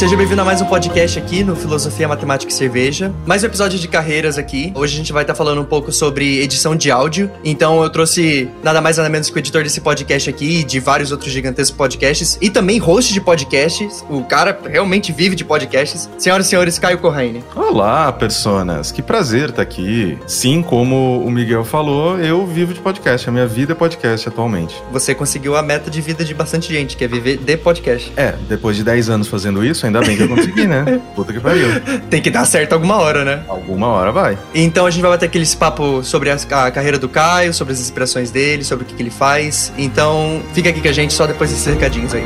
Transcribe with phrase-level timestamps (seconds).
[0.00, 3.12] Seja bem-vindo a mais um podcast aqui no Filosofia, Matemática e Cerveja.
[3.26, 4.72] Mais um episódio de carreiras aqui.
[4.74, 7.30] Hoje a gente vai estar falando um pouco sobre edição de áudio.
[7.44, 10.80] Então eu trouxe nada mais nada menos que o editor desse podcast aqui e de
[10.80, 12.38] vários outros gigantescos podcasts.
[12.40, 14.02] E também host de podcasts.
[14.08, 16.08] O cara realmente vive de podcasts.
[16.16, 17.44] Senhoras e senhores, Caio Corraine.
[17.54, 18.90] Olá, personas.
[18.90, 20.16] Que prazer estar aqui.
[20.26, 23.28] Sim, como o Miguel falou, eu vivo de podcast.
[23.28, 24.74] A minha vida é podcast atualmente.
[24.90, 28.10] Você conseguiu a meta de vida de bastante gente, que é viver de podcast.
[28.16, 31.00] É, depois de 10 anos fazendo isso, ainda bem que eu consegui, né?
[31.14, 31.68] Puta que pariu.
[32.08, 33.42] Tem que dar certo alguma hora, né?
[33.48, 34.38] Alguma hora vai.
[34.54, 37.80] Então a gente vai bater aquele papo sobre a, a carreira do Caio, sobre as
[37.80, 39.72] inspirações dele, sobre o que, que ele faz.
[39.76, 42.24] Então fica aqui com a gente só depois desses recadinhos aí.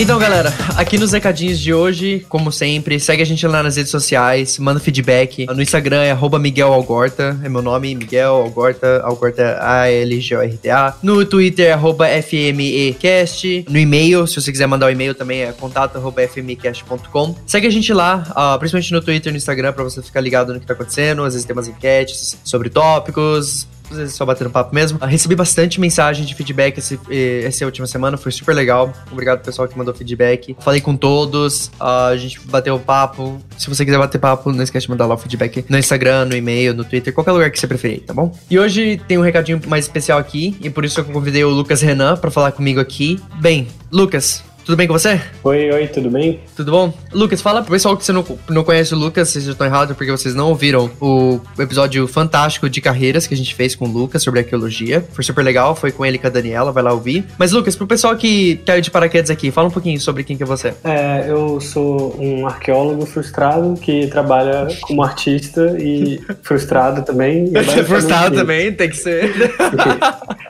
[0.00, 3.90] Então, galera, aqui nos recadinhos de hoje, como sempre, segue a gente lá nas redes
[3.90, 5.44] sociais, manda feedback.
[5.44, 10.94] No Instagram é Miguel Algorta, é meu nome, Miguel Algorta, Algorta A-L-G-O-R-T-A.
[11.02, 13.66] No Twitter é FMEcast.
[13.68, 17.36] No e-mail, se você quiser mandar o um e-mail também, é contato arroba fmecast.com.
[17.46, 20.54] Segue a gente lá, uh, principalmente no Twitter e no Instagram, pra você ficar ligado
[20.54, 21.22] no que tá acontecendo.
[21.24, 24.98] Às vezes tem umas enquetes sobre tópicos, às vezes só batendo papo mesmo.
[24.98, 26.98] Uh, recebi bastante mensagem de feedback esse,
[27.44, 28.92] essa última semana, foi super legal.
[29.10, 30.56] Obrigado pessoal que mandou feedback.
[30.60, 33.40] Falei com todos, uh, a gente bateu papo.
[33.56, 36.36] Se você quiser bater papo, não esquece de mandar lá o feedback no Instagram, no
[36.36, 38.36] e-mail, no Twitter, qualquer lugar que você preferir, tá bom?
[38.50, 41.82] E hoje tem um recadinho mais especial aqui, e por isso eu convidei o Lucas
[41.82, 43.20] Renan para falar comigo aqui.
[43.40, 45.20] Bem, Lucas, tudo bem com você?
[45.42, 46.40] Oi, oi, tudo bem?
[46.56, 46.92] Tudo bom?
[47.12, 49.96] Lucas, fala pro pessoal que você não, não conhece o Lucas, vocês já estão errados
[49.96, 53.88] porque vocês não ouviram o episódio fantástico de carreiras que a gente fez com o
[53.88, 55.04] Lucas sobre arqueologia.
[55.12, 57.24] Foi super legal, foi com ele e com a Daniela, vai lá ouvir.
[57.38, 60.42] Mas, Lucas, pro pessoal que caiu de paraquedas aqui, fala um pouquinho sobre quem que
[60.42, 60.74] é você.
[60.84, 67.50] É, eu sou um arqueólogo frustrado que trabalha como artista e frustrado também.
[67.86, 69.32] Frustrado também, tem que ser.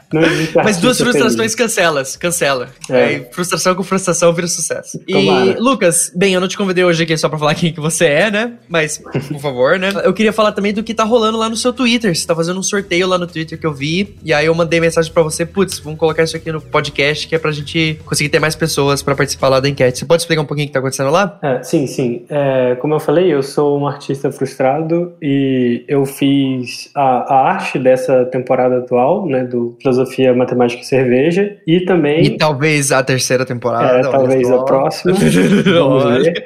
[0.55, 2.69] Mas duas frustrações cancelas, cancela.
[2.89, 3.21] É.
[3.33, 5.01] frustração com frustração vira sucesso.
[5.07, 8.07] E, Lucas, bem, eu não te convidei hoje aqui só pra falar quem que você
[8.07, 8.55] é, né?
[8.69, 8.99] Mas,
[9.29, 9.91] por favor, né?
[10.05, 12.15] Eu queria falar também do que tá rolando lá no seu Twitter.
[12.15, 14.17] Você tá fazendo um sorteio lá no Twitter que eu vi.
[14.25, 17.35] E aí eu mandei mensagem pra você, putz, vamos colocar isso aqui no podcast, que
[17.35, 19.99] é pra gente conseguir ter mais pessoas pra participar lá da enquete.
[19.99, 21.39] Você pode explicar um pouquinho o que tá acontecendo lá?
[21.43, 22.25] É, sim, sim.
[22.29, 27.79] É, como eu falei, eu sou um artista frustrado e eu fiz a, a arte
[27.79, 30.00] dessa temporada atual, né, do Filosofia,
[30.35, 32.25] Matemática e Cerveja, e também...
[32.25, 33.99] E talvez a terceira temporada.
[33.99, 35.15] É, talvez a próxima.
[35.65, 36.45] Vamos ver.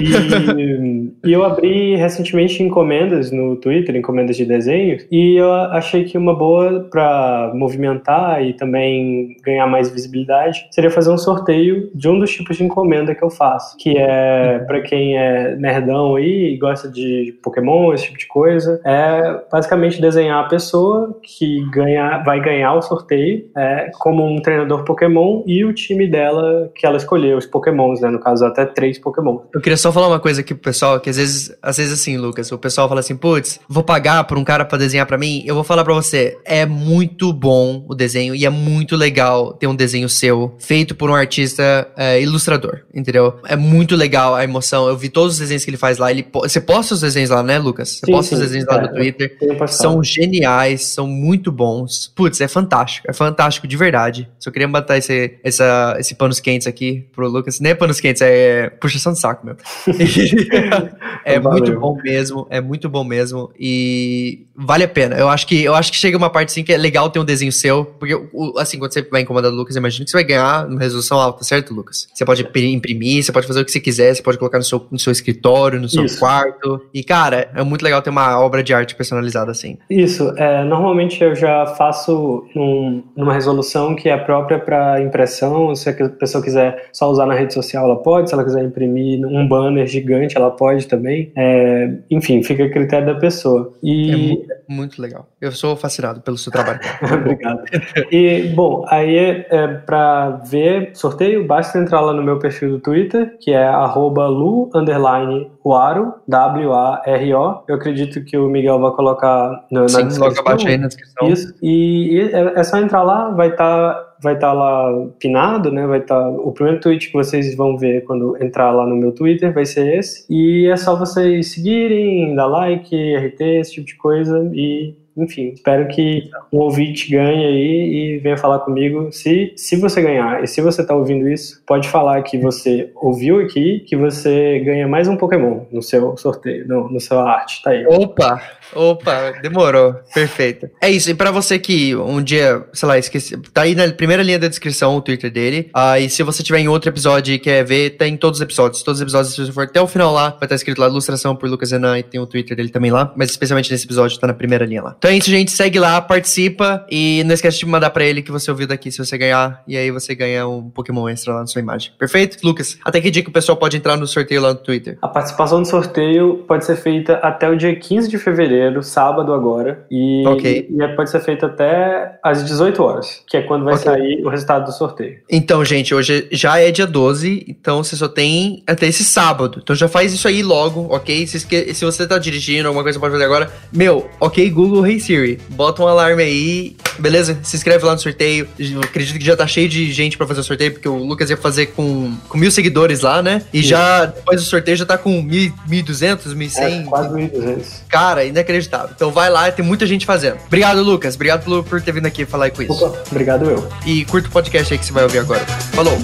[0.00, 6.16] E, e, eu abri recentemente encomendas no Twitter, encomendas de desenhos, e eu achei que
[6.16, 12.18] uma boa para movimentar e também ganhar mais visibilidade seria fazer um sorteio de um
[12.18, 16.56] dos tipos de encomenda que eu faço, que é para quem é nerdão aí e
[16.56, 22.40] gosta de Pokémon, esse tipo de coisa, é basicamente desenhar a pessoa que ganha, vai
[22.40, 27.38] ganhar o sorteio é, como um treinador Pokémon e o time dela que ela escolheu,
[27.38, 28.10] os Pokémons, né?
[28.10, 29.38] No caso, até três Pokémon.
[29.54, 32.16] Eu queria só falar uma coisa aqui pro pessoal, que às vezes, às vezes assim,
[32.16, 35.42] Lucas, o pessoal fala assim, putz, vou pagar por um cara para desenhar para mim.
[35.46, 39.66] Eu vou falar para você, é muito bom o desenho e é muito legal ter
[39.66, 43.34] um desenho seu feito por um artista é, ilustrador, entendeu?
[43.46, 44.88] É muito legal a emoção.
[44.88, 46.10] Eu vi todos os desenhos que ele faz lá.
[46.10, 47.90] Ele, você posta os desenhos lá, né, Lucas?
[47.90, 49.36] Você sim, posta sim, os desenhos é, lá no Twitter.
[49.68, 52.12] São geniais, são muito bons.
[52.14, 52.79] Putz, é fantástico.
[53.08, 54.28] É fantástico de verdade.
[54.38, 57.60] Só queria botar esse, essa, esse panos quentes aqui pro Lucas.
[57.60, 59.56] Nem é panos quentes, é puxação de saco, meu.
[61.24, 61.58] é Valeu.
[61.58, 63.50] muito bom mesmo, é muito bom mesmo.
[63.58, 65.16] E vale a pena.
[65.16, 67.24] Eu acho que eu acho que chega uma parte assim que é legal ter um
[67.24, 68.14] desenho seu, porque
[68.58, 71.44] assim, quando você vai incomodar o Lucas, imagina que você vai ganhar uma resolução alta,
[71.44, 72.08] certo, Lucas?
[72.12, 74.86] Você pode imprimir, você pode fazer o que você quiser, você pode colocar no seu,
[74.90, 76.18] no seu escritório, no seu Isso.
[76.18, 76.80] quarto.
[76.92, 79.78] E cara, é muito legal ter uma obra de arte personalizada assim.
[79.88, 85.90] Isso, é, normalmente eu já faço num, numa resolução que é própria para impressão, se
[85.90, 89.46] a pessoa quiser só usar na rede social, ela pode, se ela quiser imprimir um
[89.48, 91.32] banner gigante, ela pode também.
[91.36, 93.72] É, enfim, fica a critério da pessoa.
[93.82, 94.10] E...
[94.10, 95.26] É muito, muito legal.
[95.40, 96.80] Eu sou fascinado pelo seu trabalho.
[97.02, 97.62] Obrigado.
[98.10, 103.36] E, bom, aí é, para ver sorteio, basta entrar lá no meu perfil do Twitter,
[103.40, 107.64] que é lu, underline, Waro, W-A-R-O.
[107.68, 110.28] Eu acredito que o Miguel vai colocar no, Sim, na descrição.
[110.28, 111.28] logo abaixo aí na descrição.
[111.28, 111.54] Isso.
[111.62, 115.86] E, e é, é só entrar lá, vai estar tá vai tá lá pinado, né?
[115.86, 119.52] Vai tá, o primeiro tweet que vocês vão ver quando entrar lá no meu Twitter
[119.52, 120.26] vai ser esse.
[120.28, 125.86] E é só vocês seguirem, dar like, RT, esse tipo de coisa e enfim, espero
[125.88, 129.10] que um ouvinte ganhe aí e venha falar comigo.
[129.12, 133.40] Se, se você ganhar e se você tá ouvindo isso, pode falar que você ouviu
[133.40, 137.70] aqui, que você ganha mais um Pokémon no seu sorteio, no, no seu arte, tá
[137.70, 137.86] aí.
[137.86, 138.40] Opa!
[138.74, 139.94] Opa, demorou.
[140.14, 140.70] Perfeito.
[140.80, 141.10] É isso.
[141.10, 143.36] E pra você que um dia, sei lá, esqueci.
[143.52, 145.70] Tá aí na primeira linha da descrição o Twitter dele.
[145.74, 148.82] Ah, se você tiver em outro episódio e quer ver, tem todos os episódios.
[148.82, 151.34] Todos os episódios, se você for até o final lá, vai estar escrito lá ilustração
[151.34, 153.12] por Lucas Enan e tem o Twitter dele também lá.
[153.16, 154.94] Mas especialmente nesse episódio, tá na primeira linha lá.
[154.98, 155.50] Então é isso, gente.
[155.52, 158.98] Segue lá, participa e não esquece de mandar pra ele que você ouviu daqui se
[158.98, 159.62] você ganhar.
[159.66, 161.92] E aí você ganha um Pokémon extra lá na sua imagem.
[161.98, 162.38] Perfeito?
[162.42, 164.98] Lucas, até que dia que o pessoal pode entrar no sorteio lá no Twitter?
[165.02, 169.84] A participação no sorteio pode ser feita até o dia 15 de fevereiro, sábado agora.
[169.90, 170.68] E, Ok.
[170.70, 173.84] e pode ser feita até às 18 horas, que é quando vai Ok.
[173.84, 175.18] sair o resultado do sorteio.
[175.30, 179.60] Então, gente, hoje já é dia 12, então você só tem até esse sábado.
[179.62, 181.26] Então já faz isso aí logo, ok?
[181.26, 181.38] Se,
[181.74, 183.50] se você tá dirigindo, alguma coisa você pode fazer agora.
[183.72, 187.38] Meu, ok, Google, Hey Siri, bota um alarme aí, beleza?
[187.44, 188.48] Se inscreve lá no sorteio.
[188.58, 191.30] Eu acredito que já tá cheio de gente pra fazer o sorteio, porque o Lucas
[191.30, 193.40] ia fazer com, com mil seguidores lá, né?
[193.52, 196.58] E já, depois do sorteio, já tá com mil, 1.200, 1.100.
[196.58, 197.64] É, quase 1.200.
[197.88, 198.90] Cara, inacreditável.
[198.92, 200.38] Então vai lá, tem muita gente fazendo.
[200.48, 201.14] Obrigado, Lucas.
[201.14, 202.72] Obrigado por, por ter vindo aqui falar aí com isso.
[202.72, 203.68] Opa, obrigado eu.
[203.86, 205.46] E curta o podcast aí que você vai ouvir agora.
[205.72, 205.96] Falou!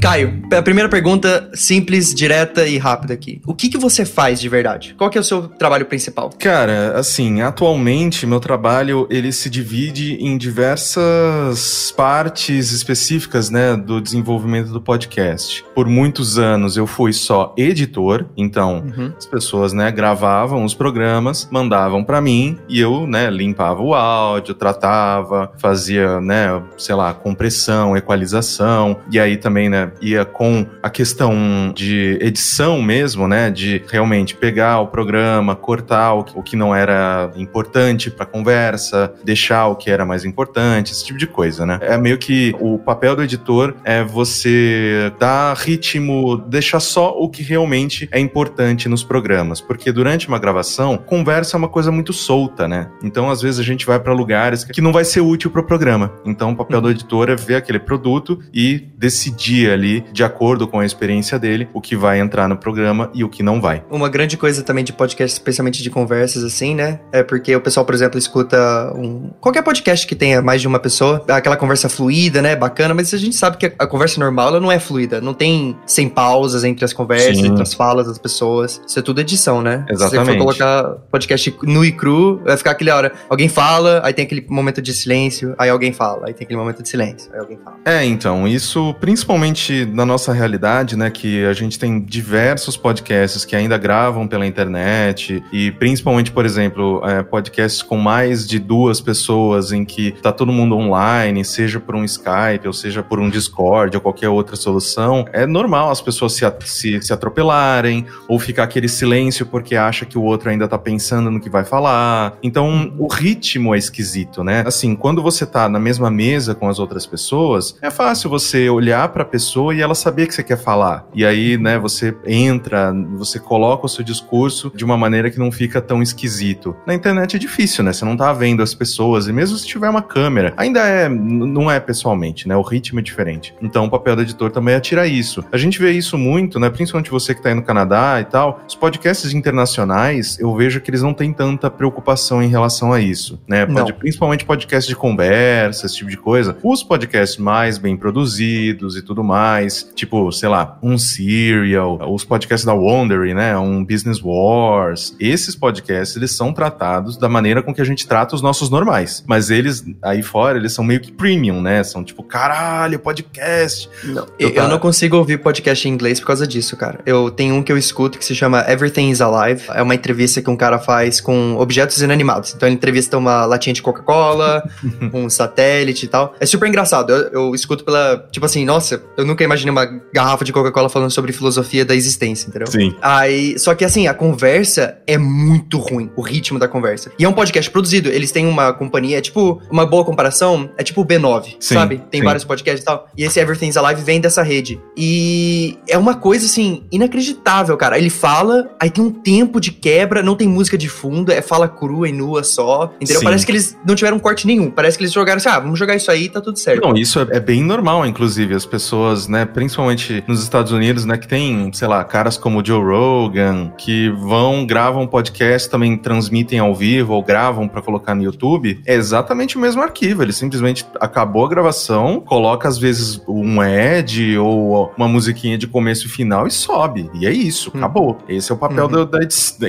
[0.00, 3.40] Caio, a primeira pergunta simples, direta e rápida aqui.
[3.46, 4.94] O que, que você faz de verdade?
[4.96, 6.30] Qual que é o seu trabalho principal?
[6.38, 14.70] Cara, assim, atualmente meu trabalho ele se divide em diversas partes específicas, né, do desenvolvimento
[14.72, 15.64] do podcast.
[15.74, 19.12] Por muitos anos eu fui só editor, então Uhum.
[19.16, 24.54] as pessoas, né, gravavam os programas, mandavam pra mim e eu, né, limpava o áudio,
[24.54, 31.72] tratava, fazia, né, sei lá, compressão, equalização e aí também, né, ia com a questão
[31.74, 37.32] de edição mesmo, né, de realmente pegar o programa, cortar o que, o não era
[37.34, 41.80] importante pra conversa, deixar o que era mais importante, esse tipo de coisa, né?
[41.82, 47.42] É meio que o papel do editor é você dar ritmo, deixar só o que
[47.42, 52.68] realmente é importante nos programas, porque durante uma gravação, conversa é uma coisa muito solta,
[52.68, 52.88] né?
[53.02, 56.12] Então, às vezes a gente vai pra lugares que não vai ser útil pro programa.
[56.24, 60.78] Então, o papel do editor é ver aquele produto e decidir ali, de acordo com
[60.78, 63.82] a experiência dele, o que vai entrar no programa e o que não vai.
[63.90, 67.00] Uma grande coisa também de podcast, especialmente de conversas assim, né?
[67.12, 70.78] É porque o pessoal, por exemplo, escuta um qualquer podcast que tenha mais de uma
[70.78, 72.54] pessoa, aquela conversa fluida, né?
[72.54, 75.76] Bacana, mas a gente sabe que a, conversa normal ela não é fluida, não tem
[75.86, 77.46] sem pausas entre as conversas, Sim.
[77.48, 78.80] entre as falas das pessoas.
[78.86, 79.84] Isso é tudo edição, né?
[79.88, 80.38] Se você Exatamente.
[80.38, 84.44] for colocar podcast nu e cru, vai ficar aquela hora, alguém fala, aí tem aquele
[84.48, 87.76] momento de silêncio, aí alguém fala, aí tem aquele momento de silêncio, aí alguém fala.
[87.84, 93.54] É, então, isso principalmente na nossa realidade, né, que a gente tem diversos podcasts que
[93.54, 99.72] ainda gravam pela internet e principalmente, por exemplo, é, podcasts com mais de duas pessoas
[99.72, 103.96] em que tá todo mundo online, seja por um Skype ou seja por um Discord
[103.96, 108.88] ou qualquer outra solução, é normal as pessoas se, se, se atropelarem ou ficar aquele
[108.88, 112.36] silêncio porque acha que o outro ainda tá pensando no que vai falar.
[112.42, 114.64] Então, o ritmo é esquisito, né?
[114.66, 119.08] Assim, quando você tá na mesma mesa com as outras pessoas, é fácil você olhar
[119.08, 121.06] pra pessoa e ela saber que você quer falar.
[121.14, 125.50] E aí, né, você entra, você coloca o seu discurso de uma maneira que não
[125.50, 126.76] fica tão esquisito.
[126.86, 127.92] Na internet é difícil, né?
[127.92, 131.70] Você não tá vendo as pessoas, e mesmo se tiver uma câmera, ainda é, não
[131.70, 132.56] é pessoalmente, né?
[132.56, 133.54] O ritmo é diferente.
[133.62, 135.44] Então, o papel do editor também é tirar isso.
[135.52, 136.70] A gente vê isso muito, né?
[136.70, 138.60] Principalmente você que tá aí no Canadá e tal.
[138.66, 143.40] Os podcasts internacionais, eu vejo que eles não têm tanta preocupação em relação a isso,
[143.46, 143.66] né?
[143.66, 146.56] Pode, principalmente podcast de conversa, esse tipo de coisa.
[146.62, 152.64] Os podcasts mais bem produzidos e tudo mais, tipo, sei lá, um Serial, os podcasts
[152.64, 153.56] da Wondery, né?
[153.58, 155.14] Um Business Wars.
[155.18, 159.24] Esses podcasts, eles são tratados da maneira com que a gente trata os nossos normais.
[159.26, 161.82] Mas eles, aí fora, eles são meio que premium, né?
[161.82, 163.90] São tipo, caralho, podcast.
[164.04, 167.00] Não, Eu eu, não consigo ouvir podcast em inglês por causa disso, cara.
[167.04, 169.64] Eu tenho um que eu escuto que se chama Everything is Alive.
[169.74, 172.54] É uma entrevista que um cara faz com objetos inanimados.
[172.54, 174.62] Então ele entrevista uma latinha de Coca-Cola,
[175.12, 176.34] um satélite e tal.
[176.38, 177.12] É super engraçado.
[177.12, 178.26] Eu, eu escuto pela.
[178.30, 182.48] Tipo assim, nossa, eu nunca imaginei uma garrafa de Coca-Cola falando sobre filosofia da existência,
[182.48, 182.66] entendeu?
[182.66, 182.94] Sim.
[183.00, 187.12] Aí, só que assim, a conversa é muito ruim, o ritmo da conversa.
[187.18, 190.82] E é um podcast produzido, eles têm uma companhia, é tipo, uma boa comparação, é
[190.82, 192.02] tipo o B9, Sim, sabe?
[192.10, 192.24] Tem sim.
[192.24, 193.08] vários podcasts e tal.
[193.16, 194.80] E esse Everything's Alive vem dessa rede.
[194.96, 197.98] E é uma coisa assim, inacreditável, cara.
[197.98, 201.68] Ele fala, aí tem um tempo de quebra, não tem música de fundo, é fala
[201.68, 202.92] crua e nua só.
[203.00, 203.20] Entendeu?
[203.20, 203.24] Sim.
[203.24, 204.70] Parece que eles não tiveram corte nenhum.
[204.70, 206.86] Parece que eles jogaram assim, ah, vamos jogar isso aí, tá tudo certo.
[206.86, 208.54] Não, isso é, é bem normal, inclusive.
[208.54, 209.77] As pessoas pessoas, né, principalmente
[210.26, 215.06] nos Estados Unidos, né, que tem, sei lá, caras como Joe Rogan, que vão, gravam
[215.06, 219.82] podcast, também transmitem ao vivo ou gravam para colocar no YouTube, é exatamente o mesmo
[219.82, 220.22] arquivo.
[220.22, 226.06] Ele simplesmente acabou a gravação, coloca às vezes um ad ou uma musiquinha de começo
[226.06, 227.10] e final e sobe.
[227.14, 227.78] E é isso, hum.
[227.78, 228.18] acabou.
[228.28, 229.18] Esse é o papel da, da,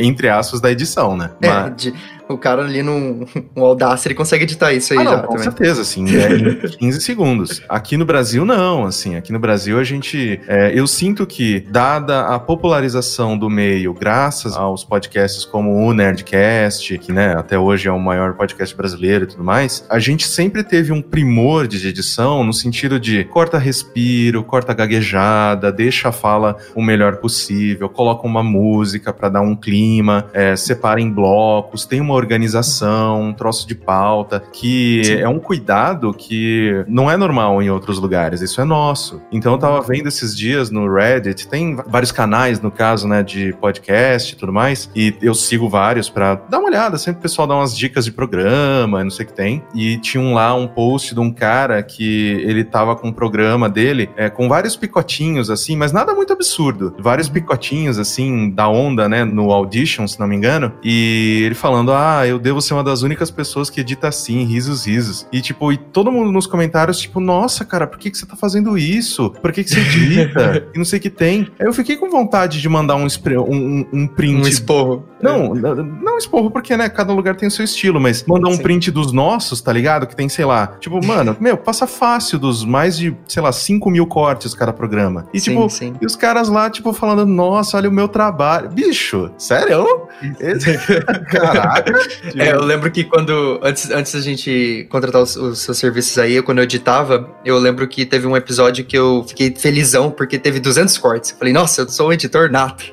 [0.01, 1.31] entre aspas, da edição, né?
[1.41, 1.75] É, Mas...
[1.75, 1.93] de
[2.29, 5.19] o cara ali no, no Audacity consegue editar isso aí ah, não, já.
[5.21, 5.43] Com também.
[5.43, 7.61] certeza, assim, é em 15 segundos.
[7.67, 10.39] Aqui no Brasil, não, assim, aqui no Brasil a gente.
[10.47, 16.97] É, eu sinto que, dada a popularização do meio, graças aos podcasts como o Nerdcast,
[16.99, 20.63] que né, até hoje é o maior podcast brasileiro e tudo mais, a gente sempre
[20.63, 26.57] teve um primor de edição no sentido de corta respiro, corta gaguejada, deixa a fala
[26.75, 31.99] o melhor possível, coloca uma música para dar um clima, é, separa em blocos, tem
[31.99, 35.13] uma organização, um troço de pauta, que Sim.
[35.13, 39.21] é um cuidado que não é normal em outros lugares, isso é nosso.
[39.31, 43.53] Então eu tava vendo esses dias no Reddit, tem vários canais, no caso, né, de
[43.53, 47.47] podcast e tudo mais, e eu sigo vários para dar uma olhada, sempre o pessoal
[47.47, 50.67] dá umas dicas de programa, não sei o que tem, e tinha um lá um
[50.67, 55.49] post de um cara que ele tava com um programa dele, é, com vários picotinhos,
[55.49, 57.33] assim, mas nada muito absurdo, vários uhum.
[57.33, 62.08] picotinhos, assim, da onda, né, no Audition, se não me engano, e ele falando, ah,
[62.09, 65.27] ah, eu devo ser uma das únicas pessoas que edita assim, risos, risos.
[65.31, 68.35] E, tipo, e todo mundo nos comentários, tipo, nossa, cara, por que, que você tá
[68.35, 69.29] fazendo isso?
[69.41, 70.67] Por que, que você edita?
[70.73, 71.47] e não sei o que tem.
[71.59, 73.07] Aí eu fiquei com vontade de mandar um,
[73.47, 74.43] um, um print.
[74.43, 75.05] Um esporro.
[75.21, 75.75] Não, é.
[76.01, 78.63] não esporro, porque, né, cada lugar tem o seu estilo, mas mandar um Sim.
[78.63, 80.07] print dos nossos, tá ligado?
[80.07, 83.89] Que tem, sei lá, tipo, mano, meu, passa fácil dos mais de, sei lá, 5
[83.89, 85.27] mil cortes cada programa.
[85.33, 85.93] E, sim, tipo, sim.
[86.01, 88.69] e os caras lá, tipo, falando, nossa, olha o meu trabalho.
[88.69, 90.07] Bicho, sério?
[90.39, 90.77] Esse...
[91.29, 91.88] Caraca.
[92.35, 93.59] É, eu lembro que quando.
[93.63, 97.87] Antes, antes da gente contratar os, os, seus serviços aí, quando eu editava, eu lembro
[97.87, 101.31] que teve um episódio que eu fiquei felizão porque teve 200 cortes.
[101.31, 102.83] Falei, nossa, eu sou um editor nato.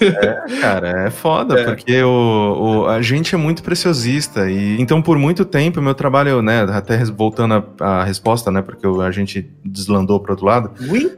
[0.00, 1.64] É, cara, é foda, é.
[1.64, 4.50] porque o, o, a gente é muito preciosista.
[4.50, 9.10] E então, por muito tempo, meu trabalho, né, até voltando à resposta, né, porque a
[9.10, 10.70] gente deslandou pro outro lado.
[10.88, 11.10] Ui?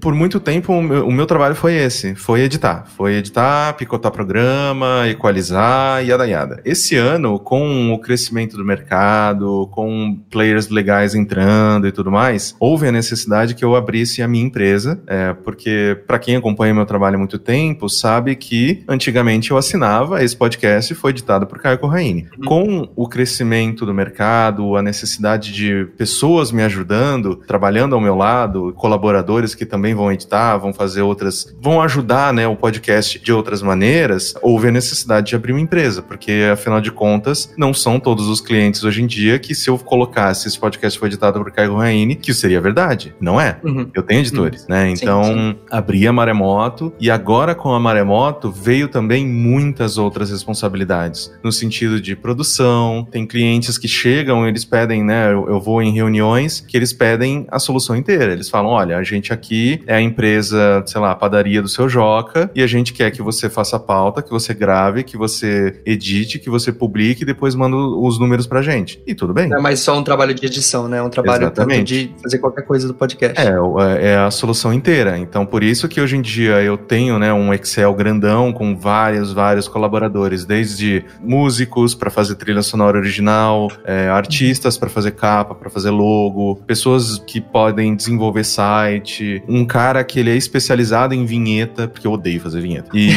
[0.00, 2.86] Por muito tempo, o meu, o meu trabalho foi esse: foi editar.
[2.96, 6.26] Foi editar, picotar programa, equalizar e yada
[6.64, 12.88] Esse ano, com o crescimento do mercado, com players legais entrando e tudo mais, houve
[12.88, 17.16] a necessidade que eu abrisse a minha empresa, é, porque para quem acompanha meu trabalho
[17.16, 22.26] há muito tempo, sabe que antigamente eu assinava, esse podcast foi editado por Caio Corraine.
[22.38, 22.44] Uhum.
[22.46, 28.72] Com o crescimento do mercado, a necessidade de pessoas me ajudando, trabalhando ao meu lado,
[28.76, 33.62] colaboradores que também vão editar, vão fazer outras, vão ajudar, né, o podcast de outras
[33.62, 38.28] maneiras, houve a necessidade de abrir uma empresa, porque afinal de contas, não são todos
[38.28, 41.76] os clientes hoje em dia que se eu colocasse esse podcast foi editado por Caio
[41.76, 43.14] Raine, que isso seria verdade.
[43.20, 43.58] Não é.
[43.62, 43.90] Uhum.
[43.94, 44.66] Eu tenho editores, uhum.
[44.70, 44.90] né?
[44.90, 45.56] Então, sim, sim.
[45.70, 52.00] abri a Maremoto e agora com a Maremoto veio também muitas outras responsabilidades, no sentido
[52.00, 56.76] de produção, tem clientes que chegam, eles pedem, né, eu, eu vou em reuniões que
[56.76, 58.32] eles pedem a solução inteira.
[58.32, 61.88] Eles falam, olha, a gente aqui é a empresa, sei lá, a padaria do seu
[61.88, 65.80] Joca e a gente quer que você faça a pauta, que você grave, que você
[65.84, 69.02] edite, que você publique e depois manda os números pra gente.
[69.06, 69.52] E tudo bem.
[69.52, 70.98] É mais só um trabalho de edição, né?
[70.98, 71.50] É um trabalho
[71.84, 73.40] de fazer qualquer coisa do podcast.
[73.40, 75.18] É, é, é a solução inteira.
[75.18, 79.32] Então, por isso que hoje em dia eu tenho, né, um Excel grandão com vários,
[79.32, 85.70] vários colaboradores, desde músicos para fazer trilha sonora original, é, artistas para fazer capa, para
[85.70, 91.88] fazer logo, pessoas que podem desenvolver site, um cara que ele é especializado em vinheta,
[91.88, 92.90] porque eu odeio fazer vinheta.
[92.94, 93.10] E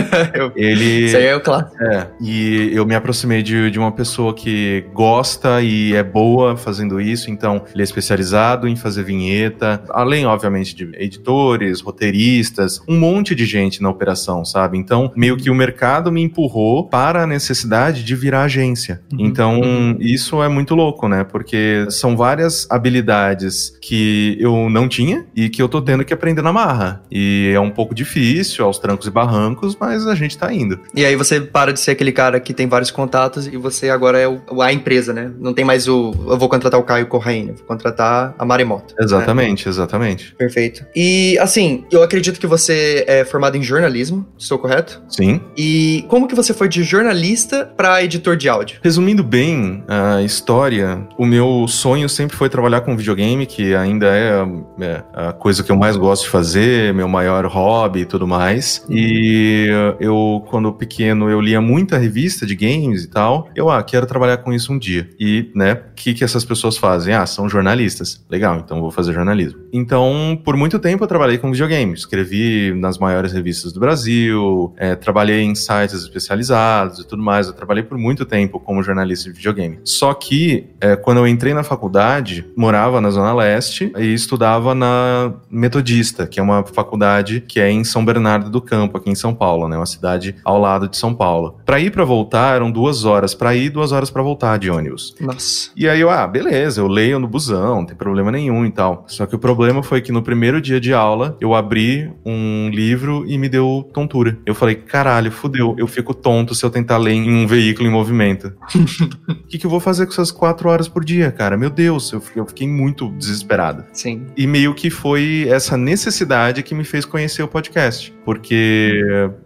[0.56, 1.06] ele.
[1.06, 1.82] Isso aí é o clássico.
[1.82, 7.00] É, e eu me aproximei de, de uma pessoa que gosta e é boa fazendo
[7.00, 13.34] isso, então ele é especializado em fazer vinheta, além, obviamente, de editores, roteiristas, um monte
[13.34, 14.78] de gente na operação, sabe?
[14.78, 19.02] Então, meio que o mercado me empurrou para a necessidade de virar agência.
[19.12, 19.18] Uhum.
[19.20, 21.24] Então, isso é muito louco, né?
[21.24, 26.42] Porque são várias habilidades que eu não tinha e que eu tô tendo que aprender
[26.42, 27.02] na marra.
[27.10, 30.80] E é um pouco difícil, aos trancos e barrancos, mas a gente tá indo.
[30.94, 34.18] E aí você para de ser aquele cara que tem vários contatos e você agora
[34.18, 35.30] é o, a empresa, né?
[35.38, 36.14] Não tem mais o.
[36.28, 38.94] Eu vou contratar o Caio Corraine, vou contratar a Maremoto.
[38.94, 39.04] Né?
[39.04, 39.70] Exatamente, né?
[39.70, 40.34] exatamente.
[40.36, 40.84] Perfeito.
[40.94, 45.02] E assim, eu acredito que você é formado em jornalismo, estou correto?
[45.08, 45.40] Sim.
[45.56, 48.80] E E como que você foi de jornalista para editor de áudio?
[48.82, 54.46] Resumindo bem a história, o meu sonho sempre foi trabalhar com videogame, que ainda é,
[54.80, 58.84] é a coisa que eu mais gosto de fazer, meu maior hobby e tudo mais.
[58.90, 63.48] E eu, quando pequeno, eu lia muita revista de games e tal.
[63.54, 65.08] Eu, ah, quero trabalhar com isso um dia.
[65.18, 67.14] E, né, o que, que essas pessoas fazem?
[67.14, 68.24] Ah, são jornalistas.
[68.28, 69.60] Legal, então vou fazer jornalismo.
[69.72, 71.94] Então, por muito tempo eu trabalhei com videogame.
[71.94, 77.46] Escrevi nas maiores revistas do Brasil, é, trabalhei em sites especializados e tudo mais.
[77.46, 79.78] Eu trabalhei por muito tempo como jornalista de videogame.
[79.84, 85.34] Só que, é, quando eu entrei na faculdade, morava na Zona Leste e estudava na
[85.50, 89.34] Metodista, que é uma faculdade que é em São Bernardo do Campo, aqui em São
[89.34, 89.76] Paulo, né?
[89.76, 91.58] Uma cidade ao lado de São Paulo.
[91.64, 95.14] Para ir para voltar eram duas horas para ir, duas horas para voltar de ônibus.
[95.20, 95.70] Nossa.
[95.76, 99.04] E aí eu, ah, beleza, eu leio no busão, não tem problema nenhum e tal.
[99.06, 103.24] Só que o problema foi que no primeiro dia de aula eu abri um livro
[103.26, 104.38] e me deu tontura.
[104.46, 107.92] Eu falei, caralho, fudeu, eu fico tonto se eu tentar ler em um veículo em
[107.92, 108.52] movimento.
[108.74, 111.56] O que, que eu vou fazer com essas quatro horas por dia, cara?
[111.56, 113.84] Meu Deus, eu fiquei, eu fiquei muito desesperado.
[113.92, 114.26] Sim.
[114.36, 118.12] E meio que foi essa necessidade que me fez conhecer o podcast.
[118.24, 118.92] Porque,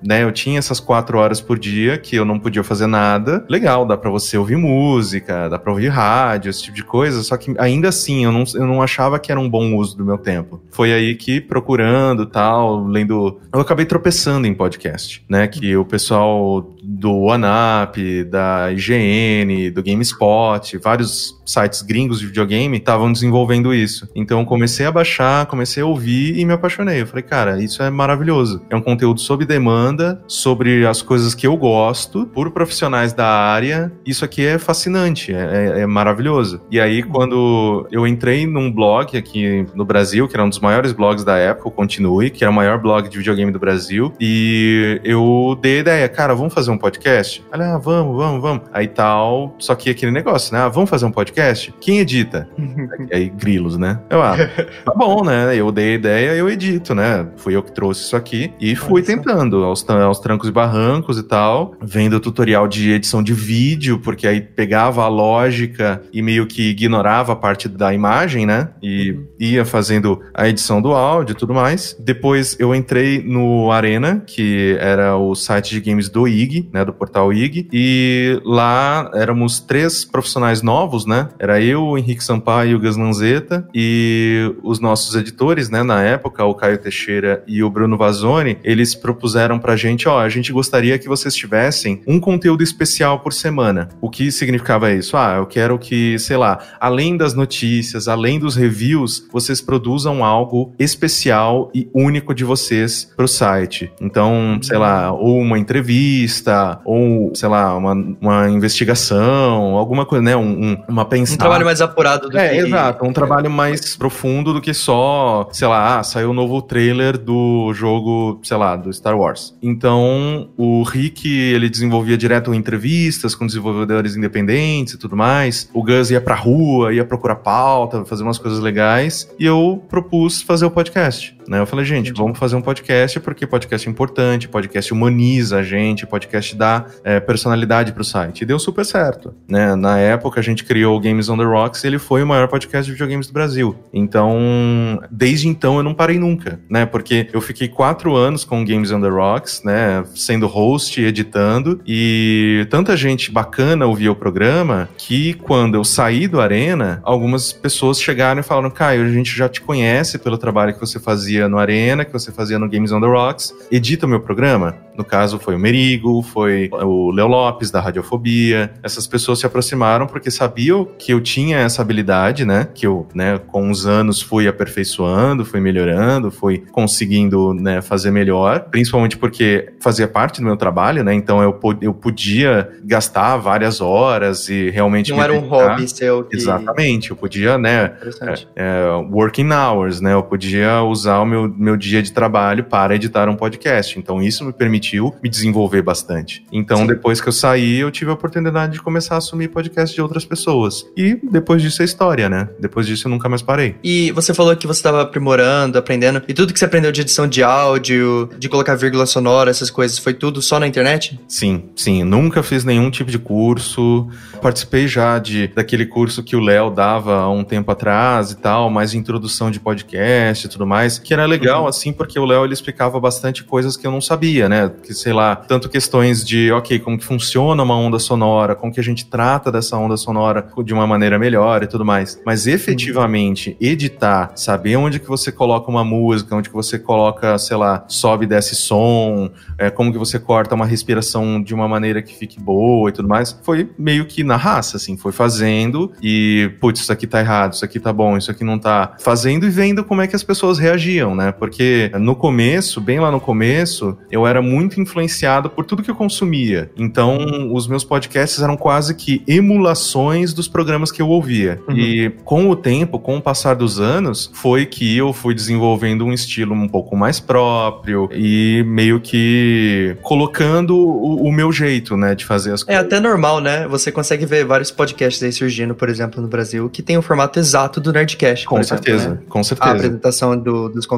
[0.04, 3.44] né, eu tinha essas quatro horas por dia que eu não podia fazer nada.
[3.48, 7.22] Legal, dá pra você ouvir música, dá pra ouvir rádio, esse tipo de coisa.
[7.22, 10.04] Só que ainda assim, eu não, eu não achava que era um bom uso do
[10.04, 10.60] meu tempo.
[10.70, 13.40] Foi aí que, procurando tal, lendo.
[13.52, 15.46] Eu acabei tropeçando em podcast, né?
[15.46, 23.10] Que o pessoal do OneUp, da IGN, do GameSpot, vários sites gringos de videogame estavam
[23.10, 24.08] desenvolvendo isso.
[24.14, 27.00] Então comecei a baixar, comecei a ouvir e me apaixonei.
[27.00, 28.62] Eu falei, cara, isso é maravilhoso.
[28.68, 33.90] É um conteúdo sob demanda, sobre as coisas que eu gosto, por profissionais da área.
[34.04, 36.60] Isso aqui é fascinante, é, é, é maravilhoso.
[36.70, 40.92] E aí, quando eu entrei num blog aqui no Brasil, que era um dos maiores
[40.92, 45.00] blogs da época, o Continue, que era o maior blog de videogame do Brasil, e
[45.02, 47.44] eu dei a ideia, cara, vamos fazer um podcast?
[47.52, 48.62] Olha, ah, vamos, vamos, vamos.
[48.72, 50.60] Aí tal, só que aquele negócio, né?
[50.60, 51.37] Ah, vamos fazer um podcast?
[51.38, 51.72] Podcast?
[51.80, 52.48] Quem edita?
[53.12, 54.00] Aí, grilos, né?
[54.10, 54.36] Eu, ah,
[54.84, 55.54] tá bom, né?
[55.54, 57.28] Eu dei a ideia, eu edito, né?
[57.36, 59.16] Fui eu que trouxe isso aqui e fui Nossa.
[59.16, 64.26] tentando aos, aos trancos e barrancos e tal, vendo tutorial de edição de vídeo, porque
[64.26, 68.70] aí pegava a lógica e meio que ignorava a parte da imagem, né?
[68.82, 69.26] E uhum.
[69.38, 71.96] ia fazendo a edição do áudio e tudo mais.
[72.00, 76.84] Depois eu entrei no Arena, que era o site de games do IG, né?
[76.84, 81.27] Do portal IG, e lá éramos três profissionais novos, né?
[81.38, 86.02] Era eu, o Henrique Sampaio e o Gus Lanzetta, e os nossos editores, né, na
[86.02, 90.52] época, o Caio Teixeira e o Bruno Vazoni, eles propuseram pra gente, ó, a gente
[90.52, 93.88] gostaria que vocês tivessem um conteúdo especial por semana.
[94.00, 95.16] O que significava isso?
[95.16, 100.72] Ah, eu quero que, sei lá, além das notícias, além dos reviews, vocês produzam algo
[100.78, 103.90] especial e único de vocês pro site.
[104.00, 110.36] Então, sei lá, ou uma entrevista, ou, sei lá, uma, uma investigação, alguma coisa, né,
[110.36, 111.34] um, um, uma pensar.
[111.34, 112.56] Um trabalho mais apurado do é, que.
[112.56, 113.04] É, exato.
[113.04, 117.16] Um trabalho mais profundo do que só, sei lá, ah, saiu o um novo trailer
[117.16, 119.56] do jogo, sei lá, do Star Wars.
[119.62, 125.68] Então, o Rick, ele desenvolvia direto entrevistas com desenvolvedores independentes e tudo mais.
[125.72, 129.28] O Gus ia pra rua, ia procurar pauta, fazer umas coisas legais.
[129.38, 131.37] E eu propus fazer o podcast.
[131.48, 131.58] Né?
[131.58, 132.20] Eu falei, gente, Entendi.
[132.20, 137.18] vamos fazer um podcast porque podcast é importante, podcast humaniza a gente, podcast dá é,
[137.18, 138.42] personalidade pro site.
[138.42, 139.34] E deu super certo.
[139.48, 139.74] Né?
[139.74, 142.48] Na época, a gente criou o Games on the Rocks e ele foi o maior
[142.48, 143.74] podcast de videogames do Brasil.
[143.92, 146.84] Então, desde então, eu não parei nunca, né?
[146.84, 150.04] Porque eu fiquei quatro anos com Games on the Rocks, né?
[150.14, 156.40] Sendo host, editando, e tanta gente bacana ouvia o programa que quando eu saí do
[156.40, 160.80] Arena, algumas pessoas chegaram e falaram: Caio, a gente já te conhece pelo trabalho que
[160.80, 164.08] você fazia fazia no Arena, que você fazia no Games on the Rocks, edita o
[164.08, 164.88] meu programa.
[164.98, 168.72] No caso, foi o Merigo, foi o Leo Lopes, da Radiofobia.
[168.82, 172.66] Essas pessoas se aproximaram porque sabiam que eu tinha essa habilidade, né?
[172.74, 178.66] Que eu, né, com os anos fui aperfeiçoando, fui melhorando, fui conseguindo, né, fazer melhor.
[178.72, 181.14] Principalmente porque fazia parte do meu trabalho, né?
[181.14, 185.12] Então eu, eu podia gastar várias horas e realmente.
[185.12, 186.24] Não era um hobby seu.
[186.24, 186.36] Que...
[186.36, 187.12] Exatamente.
[187.12, 187.92] Eu podia, né?
[188.20, 190.12] É, é, working hours, né?
[190.12, 193.98] Eu podia usar o meu, meu dia de trabalho para editar um podcast.
[193.98, 196.44] Então isso me permitiu me desenvolver bastante.
[196.52, 196.86] Então, Sim.
[196.86, 200.24] depois que eu saí, eu tive a oportunidade de começar a assumir podcast de outras
[200.24, 200.84] pessoas.
[200.96, 202.48] E depois disso é história, né?
[202.58, 203.76] Depois disso eu nunca mais parei.
[203.82, 206.22] E você falou que você estava aprimorando, aprendendo.
[206.26, 209.98] E tudo que você aprendeu de edição de áudio, de colocar vírgula sonora, essas coisas,
[209.98, 211.18] foi tudo só na internet?
[211.28, 212.04] Sim, sim.
[212.04, 214.08] Nunca fiz nenhum tipo de curso.
[214.40, 218.70] Participei já de daquele curso que o Léo dava há um tempo atrás e tal,
[218.70, 221.68] mais introdução de podcast e tudo mais, que era legal, uhum.
[221.68, 224.70] assim, porque o Léo ele explicava bastante coisas que eu não sabia, né?
[224.82, 228.80] Que, sei lá, tanto questões de, ok, como que funciona uma onda sonora, como que
[228.80, 232.20] a gente trata dessa onda sonora de uma maneira melhor e tudo mais.
[232.24, 237.56] Mas efetivamente, editar, saber onde que você coloca uma música, onde que você coloca, sei
[237.56, 242.02] lá, sobe e desce som, é, como que você corta uma respiração de uma maneira
[242.02, 246.50] que fique boa e tudo mais, foi meio que na raça, assim, foi fazendo e,
[246.60, 248.96] putz, isso aqui tá errado, isso aqui tá bom, isso aqui não tá.
[249.00, 251.32] Fazendo e vendo como é que as pessoas reagiam, né?
[251.32, 255.94] Porque no começo, bem lá no começo, eu era muito influenciado por tudo que eu
[255.94, 256.70] consumia.
[256.76, 261.60] Então, os meus podcasts eram quase que emulações dos programas que eu ouvia.
[261.68, 261.76] Uhum.
[261.76, 266.12] E com o tempo, com o passar dos anos, foi que eu fui desenvolvendo um
[266.12, 272.24] estilo um pouco mais próprio e meio que colocando o, o meu jeito, né, de
[272.24, 272.82] fazer as coisas.
[272.82, 273.66] É até normal, né?
[273.68, 277.38] Você consegue ver vários podcasts aí surgindo, por exemplo, no Brasil, que tem o formato
[277.38, 278.46] exato do Nerdcast.
[278.46, 279.26] Com certeza, exemplo, né?
[279.28, 279.70] com certeza.
[279.70, 280.97] A apresentação do, dos convidados,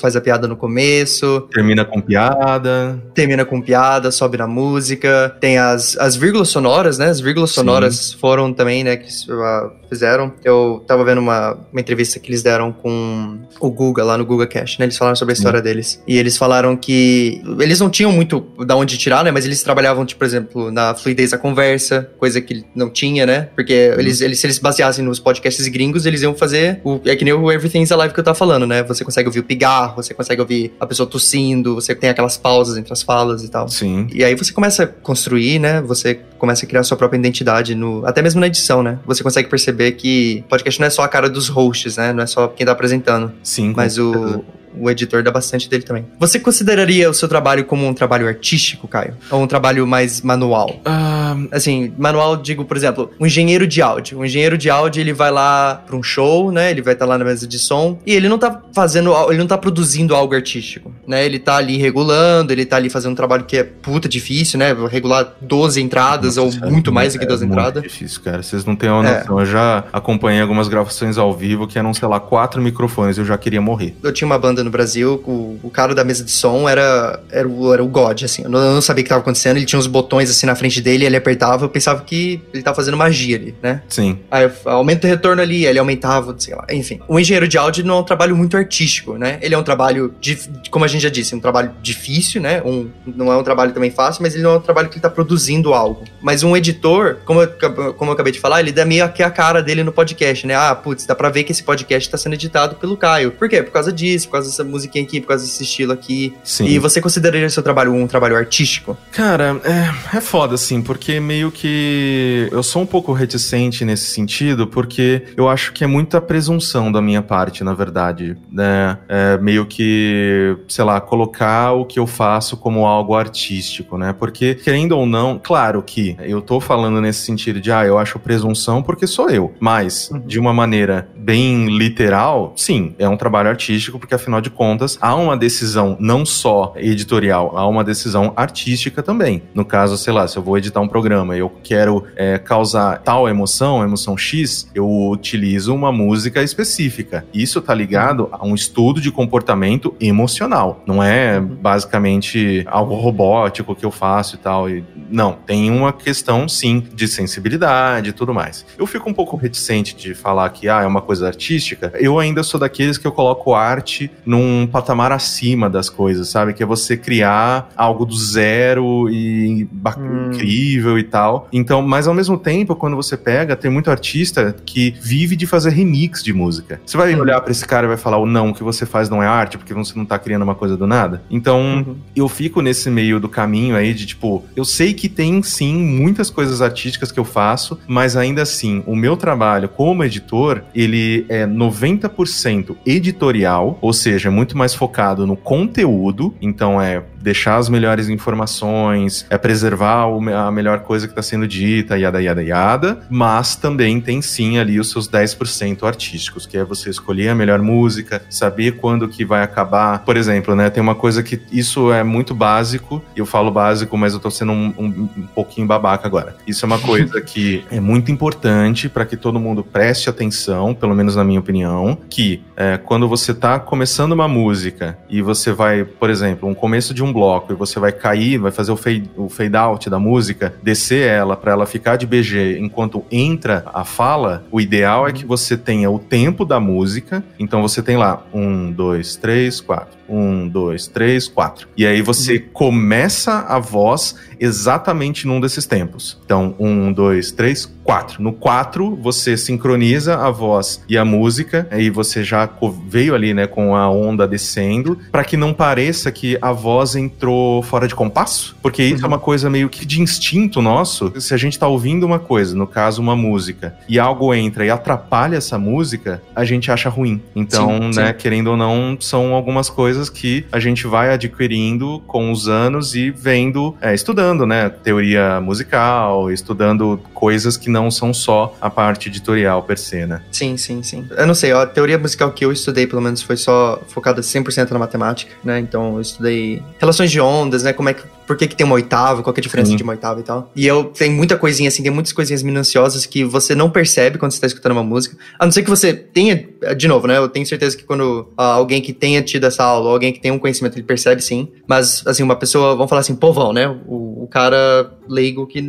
[0.00, 1.48] faz a piada no começo.
[1.52, 3.02] Termina com piada.
[3.14, 5.36] Termina com piada, sobe na música.
[5.40, 7.06] Tem as, as vírgulas sonoras, né?
[7.06, 8.18] As vírgulas sonoras Sim.
[8.18, 8.96] foram também, né?
[8.96, 10.32] Que uh, fizeram.
[10.44, 14.46] Eu tava vendo uma, uma entrevista que eles deram com o Guga, lá no Guga
[14.46, 14.86] Cash, né?
[14.86, 15.64] Eles falaram sobre a história Sim.
[15.64, 16.02] deles.
[16.06, 19.30] E eles falaram que eles não tinham muito da onde tirar, né?
[19.30, 23.48] Mas eles trabalhavam, tipo, por exemplo, na fluidez da conversa, coisa que não tinha, né?
[23.54, 24.00] Porque uhum.
[24.00, 27.34] eles, eles, se eles baseassem nos podcasts gringos, eles iam fazer o, é que nem
[27.34, 28.82] o Everything's Alive que eu tava falando, né?
[28.82, 32.76] Você consegue ouvir o pigarro, você consegue ouvir a pessoa tossindo, você tem aquelas pausas
[32.76, 33.68] entre as falas e tal.
[33.68, 34.06] Sim.
[34.12, 35.80] E aí você começa a construir, né?
[35.82, 38.98] Você começa a criar sua própria identidade no, até mesmo na edição, né?
[39.06, 42.12] Você consegue perceber que podcast não é só a cara dos hosts, né?
[42.12, 43.32] Não é só quem tá apresentando.
[43.42, 43.72] Sim.
[43.76, 44.44] Mas o,
[44.78, 46.06] o editor dá bastante dele também.
[46.18, 49.14] Você consideraria o seu trabalho como um trabalho artístico, Caio?
[49.30, 50.80] Ou um trabalho mais manual?
[50.86, 51.48] Um...
[51.52, 54.18] Assim, manual, digo, por exemplo, um engenheiro de áudio.
[54.18, 56.70] Um engenheiro de áudio, ele vai lá para um show, né?
[56.70, 59.38] Ele vai estar tá lá na mesa de som e ele não tá fazendo, ele
[59.38, 61.24] não tá produzindo algo artístico, né?
[61.24, 64.74] Ele tá ali regulando, ele tá ali fazendo um trabalho que é puta difícil, né?
[64.90, 67.84] Regular 12 entradas Nossa, ou muito mais do que 12 é entradas.
[67.84, 68.42] É difícil, cara.
[68.42, 69.18] Vocês não têm uma é.
[69.18, 69.38] noção.
[69.38, 69.42] É.
[69.42, 73.18] Eu já acompanhei algumas gravações ao vivo que eram, sei lá, quatro microfones.
[73.18, 73.94] Eu já queria morrer.
[74.02, 77.48] Eu tinha uma banda no Brasil, o, o cara da mesa de som era, era,
[77.48, 78.42] o, era o God, assim.
[78.42, 80.54] Eu não, eu não sabia o que estava acontecendo, ele tinha uns botões assim na
[80.54, 83.82] frente dele, ele apertava, eu pensava que ele tava fazendo magia ali, né?
[83.88, 84.18] Sim.
[84.30, 87.00] Aí eu, aumenta o retorno ali, ele aumentava, sei lá, enfim.
[87.08, 89.38] O engenheiro de áudio não é um trabalho muito artístico, né?
[89.40, 90.38] Ele é um trabalho, de,
[90.70, 92.62] como a gente já disse, um trabalho difícil, né?
[92.64, 95.02] Um, não é um trabalho também fácil, mas ele não é um trabalho que ele
[95.02, 96.04] tá produzindo algo.
[96.20, 99.30] Mas um editor, como eu, como eu acabei de falar, ele dá meio que a
[99.30, 100.54] cara dele no podcast, né?
[100.54, 103.32] Ah, putz, dá pra ver que esse podcast tá sendo editado pelo Caio.
[103.32, 103.62] Por quê?
[103.62, 106.34] Por causa disso, por causa dessa musiquinha aqui, por causa desse estilo aqui.
[106.44, 106.66] Sim.
[106.66, 108.96] E você consideraria seu trabalho um trabalho artístico?
[109.12, 114.66] Cara, é, é foda, assim, porque meio que eu sou um pouco reticente nesse sentido,
[114.66, 118.98] porque eu acho que é muita presunção da minha parte, na verdade, né?
[119.08, 124.14] É meio que, sei lá, colocar o que eu faço como algo artístico, né?
[124.18, 128.18] Porque, querendo ou não, claro que eu tô falando nesse sentido de, ah, eu acho
[128.18, 130.20] presunção porque sou eu, mas uhum.
[130.20, 135.12] de uma maneira bem literal, sim, é um trabalho artístico, porque afinal de contas, há
[135.16, 139.42] uma decisão não só editorial, há uma decisão artística também.
[139.52, 143.02] No caso, sei lá, se eu vou editar um programa e eu quero é, causar
[143.02, 147.26] tal emoção, emoção X, eu utilizo uma música específica.
[147.34, 150.84] Isso tá ligado a um estudo de comportamento emocional.
[150.86, 154.70] Não é basicamente algo robótico que eu faço e tal.
[154.70, 158.64] E, não, tem uma questão sim de sensibilidade e tudo mais.
[158.78, 161.92] Eu fico um pouco reticente de falar que ah, é uma coisa artística.
[161.94, 166.52] Eu ainda sou daqueles que eu coloco arte num patamar acima das coisas, sabe?
[166.52, 170.30] Que é você criar algo do zero e hum.
[170.32, 171.48] incrível e tal.
[171.52, 175.70] Então, mas ao mesmo tempo, quando você pega, tem muito artista que vive de fazer
[175.70, 176.80] remix de música.
[176.84, 179.08] Você vai olhar para esse cara e vai falar, o não, o que você faz
[179.08, 181.22] não é arte, porque você não tá criando uma coisa do nada.
[181.30, 181.96] Então, uhum.
[182.14, 186.30] eu fico nesse meio do caminho aí de tipo, eu sei que tem sim muitas
[186.30, 191.46] coisas artísticas que eu faço, mas ainda assim, o meu trabalho como editor, ele é
[191.46, 199.26] 90% editorial, ou seja, muito mais focado no conteúdo, então é deixar as melhores informações,
[199.28, 204.22] é preservar a melhor coisa que está sendo dita, yada, yada, yada, mas também tem
[204.22, 209.08] sim ali os seus 10% artísticos, que é você escolher a melhor música, saber quando
[209.08, 210.04] que vai acabar.
[210.04, 214.12] Por exemplo, né, tem uma coisa que isso é muito básico, eu falo básico, mas
[214.12, 216.36] eu tô sendo um, um, um pouquinho babaca agora.
[216.46, 220.94] Isso é uma coisa que é muito importante para que todo mundo preste atenção, pelo
[220.94, 225.84] menos na minha opinião, que é, quando você tá começando uma música e você vai,
[225.84, 229.10] por exemplo, um começo de um bloco e você vai cair, vai fazer o fade,
[229.16, 233.84] o fade out da música, descer ela para ela ficar de BG enquanto entra a
[233.86, 237.24] fala, o ideal é que você tenha o tempo da música.
[237.38, 239.95] Então você tem lá um, dois, três, quatro.
[240.08, 241.68] Um, dois, três, quatro.
[241.76, 242.42] E aí você uhum.
[242.52, 246.18] começa a voz exatamente num desses tempos.
[246.24, 248.22] Então, um, dois, três, quatro.
[248.22, 252.48] No quatro, você sincroniza a voz e a música, aí você já
[252.88, 257.62] veio ali, né, com a onda descendo, para que não pareça que a voz entrou
[257.62, 259.04] fora de compasso, porque isso é uhum.
[259.04, 261.12] é uma coisa meio que de instinto nosso.
[261.20, 264.70] Se a gente tá ouvindo uma coisa, no caso uma música, e algo entra e
[264.70, 267.22] atrapalha essa música, a gente acha ruim.
[267.34, 268.18] Então, sim, né, sim.
[268.18, 273.10] querendo ou não, são algumas coisas que a gente vai adquirindo com os anos e
[273.10, 279.62] vendo, é, estudando, né, teoria musical, estudando coisas que não são só a parte editorial
[279.62, 280.22] per se, né?
[280.30, 281.06] Sim, sim, sim.
[281.16, 284.70] Eu não sei, a teoria musical que eu estudei, pelo menos, foi só focada 100%
[284.70, 285.58] na matemática, né?
[285.58, 287.72] Então, eu estudei relações de ondas, né?
[287.72, 289.76] Como é que por que, que tem uma oitava, qual é a diferença Sim.
[289.76, 290.50] de uma oitava e tal.
[290.54, 294.32] E eu tenho muita coisinha assim, tem muitas coisinhas minuciosas que você não percebe quando
[294.32, 295.16] você tá escutando uma música.
[295.38, 297.16] A não ser que você tenha, de novo, né?
[297.16, 300.20] Eu tenho certeza que quando ah, alguém que tenha tido essa aula, ou alguém que
[300.20, 301.48] tem um conhecimento, ele percebe sim.
[301.66, 303.68] Mas, assim, uma pessoa, vamos falar assim, povão, né?
[303.86, 305.62] O, o cara leigo que.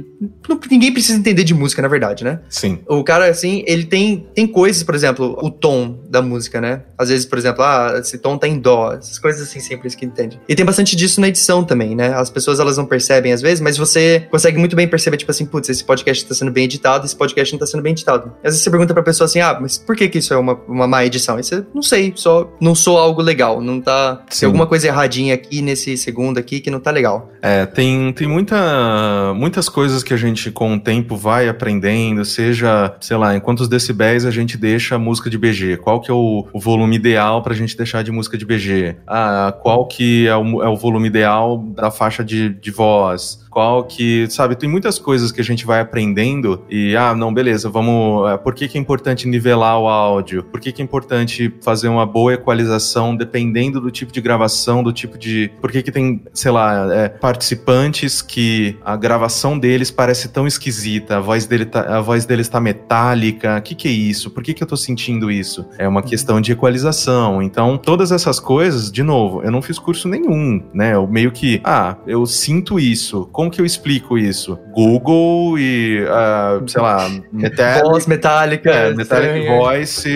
[0.47, 2.39] Não, ninguém precisa entender de música, na verdade, né?
[2.49, 2.79] Sim.
[2.87, 6.83] O cara, assim, ele tem, tem coisas, por exemplo, o tom da música, né?
[6.97, 10.05] Às vezes, por exemplo, ah, esse tom tá em dó, essas coisas assim simples que
[10.05, 10.39] entende.
[10.47, 12.13] E tem bastante disso na edição também, né?
[12.13, 15.45] As pessoas, elas não percebem às vezes, mas você consegue muito bem perceber, tipo assim,
[15.45, 18.31] putz, esse podcast tá sendo bem editado, esse podcast não tá sendo bem editado.
[18.37, 20.53] Às vezes você pergunta pra pessoa assim, ah, mas por que que isso é uma,
[20.67, 21.39] uma má edição?
[21.39, 24.23] E você, não sei, só não sou algo legal, não tá...
[24.29, 24.39] Sim.
[24.41, 27.31] Tem alguma coisa erradinha aqui nesse segundo aqui que não tá legal.
[27.41, 32.95] É, tem, tem muita, muitas coisas que a gente com o tempo vai aprendendo, seja,
[32.99, 36.13] sei lá, em quantos decibéis a gente deixa a música de BG, qual que é
[36.13, 40.35] o, o volume ideal pra gente deixar de música de BG, ah, qual que é
[40.35, 44.99] o, é o volume ideal da faixa de, de voz, qual que, sabe, tem muitas
[44.99, 48.77] coisas que a gente vai aprendendo e, ah, não, beleza, vamos, é, por que que
[48.77, 50.43] é importante nivelar o áudio?
[50.43, 54.93] Por que que é importante fazer uma boa equalização dependendo do tipo de gravação, do
[54.93, 60.29] tipo de, por que que tem, sei lá, é, participantes que a gravação deles parece
[60.29, 63.91] tão esquisita, a voz dele tá, a voz deles tá metálica, o que que é
[63.91, 64.29] isso?
[64.29, 65.67] Por que que eu tô sentindo isso?
[65.79, 70.07] É uma questão de equalização, então, todas essas coisas, de novo, eu não fiz curso
[70.07, 74.59] nenhum, né, eu meio que, ah, eu sinto isso, como como que eu explico isso?
[74.73, 77.87] Google e, uh, sei lá, Metallic.
[77.87, 78.69] Voz metálica.
[78.69, 80.09] É, Metallic Voice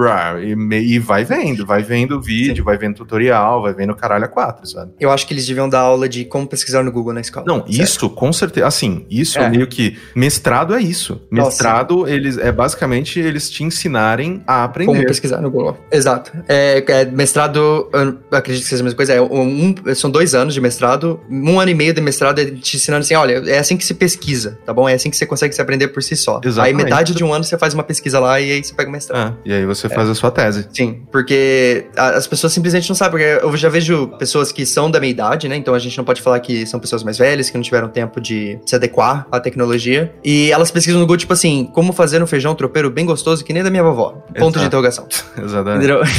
[0.00, 2.62] brá, e, e, vai vendo, vai vendo vídeo, Sim.
[2.62, 4.92] vai vendo tutorial, vai vendo caralho a quatro, sabe?
[4.98, 7.44] Eu acho que eles deviam dar aula de como pesquisar no Google na escola.
[7.46, 7.70] Não, certo?
[7.70, 8.66] isso, com certeza.
[8.66, 9.48] Assim, isso é.
[9.48, 9.98] meio que.
[10.14, 11.20] Mestrado é isso.
[11.30, 12.12] Mestrado, Nossa.
[12.12, 14.92] eles é basicamente eles te ensinarem a aprender.
[14.92, 15.76] Como pesquisar no Google.
[15.92, 16.32] Exato.
[16.48, 17.88] É, é mestrado,
[18.32, 19.12] acredito que seja a mesma coisa.
[19.12, 23.02] É um, são dois anos de mestrado, um ano e meio de mestrado te ensinando
[23.02, 24.88] assim, olha, é assim que se pesquisa, tá bom?
[24.88, 26.40] É assim que você consegue se aprender por si só.
[26.44, 26.78] Exatamente.
[26.78, 28.92] Aí metade de um ano você faz uma pesquisa lá e aí você pega o
[28.92, 29.36] mestrado.
[29.44, 29.90] É, e aí você é.
[29.90, 30.68] faz a sua tese.
[30.72, 35.00] Sim, porque as pessoas simplesmente não sabem, porque eu já vejo pessoas que são da
[35.00, 35.56] minha idade, né?
[35.56, 38.20] Então a gente não pode falar que são pessoas mais velhas, que não tiveram tempo
[38.20, 40.12] de se adequar à tecnologia.
[40.24, 43.52] E elas pesquisam no Google, tipo assim, como fazer um feijão tropeiro bem gostoso que
[43.52, 44.10] nem da minha vovó.
[44.10, 44.58] Ponto Exato.
[44.58, 45.06] de interrogação.
[45.42, 45.84] Exatamente.
[45.84, 46.02] Entendeu?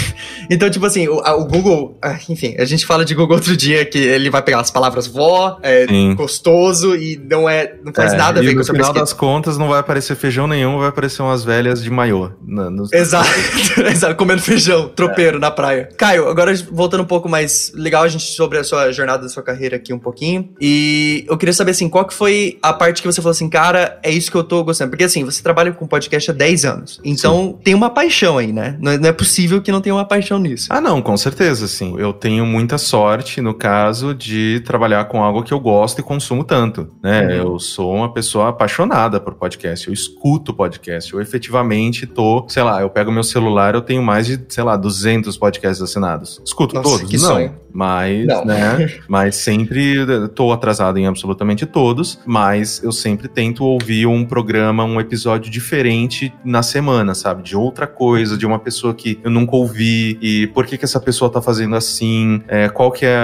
[0.50, 3.86] Então, tipo assim, o, o Google, ah, enfim, a gente fala de Google outro dia
[3.86, 8.18] que ele vai pegar as palavras vó, é, gostoso e não é não faz é,
[8.18, 8.78] nada a ver com pesquisa.
[8.78, 12.30] No final das contas não vai aparecer feijão nenhum, vai aparecer umas velhas de maiô.
[12.46, 12.88] No...
[12.92, 13.30] Exato,
[13.90, 15.40] exato, comendo feijão, tropeiro é.
[15.40, 15.90] na praia.
[15.98, 19.44] Caio, agora voltando um pouco mais legal a gente sobre a sua jornada da sua
[19.44, 20.50] carreira aqui um pouquinho.
[20.60, 24.00] E eu queria saber assim, qual que foi a parte que você falou assim, cara,
[24.04, 24.90] é isso que eu tô gostando.
[24.90, 27.02] Porque assim, você trabalha com podcast há 10 anos.
[27.04, 27.64] Então sim.
[27.64, 28.78] tem uma paixão aí, né?
[28.80, 30.68] Não é, não é possível que não tenha uma paixão nisso.
[30.70, 31.96] Ah, não, com certeza, sim.
[31.98, 36.44] Eu tenho muita sorte, no caso, de trabalhar com algo que eu gosto e consumo
[36.44, 37.26] tanto, né?
[37.26, 37.32] Uhum.
[37.32, 42.82] Eu sou uma pessoa apaixonada por podcast, eu escuto podcast, eu efetivamente tô, sei lá,
[42.82, 46.42] eu pego meu celular, eu tenho mais de, sei lá, 200 podcasts assinados.
[46.46, 47.10] Escuto Nossa, todos?
[47.10, 47.56] Que não, sonho.
[47.74, 48.46] Mas, não.
[48.46, 50.06] né, mas sempre
[50.36, 56.34] tô atrasado em absolutamente todos, mas eu sempre tento ouvir um programa, um episódio diferente
[56.44, 57.44] na semana, sabe?
[57.44, 61.00] De outra coisa, de uma pessoa que eu nunca ouvi e por que que essa
[61.00, 63.20] pessoa tá fazendo assim, é, qual que é,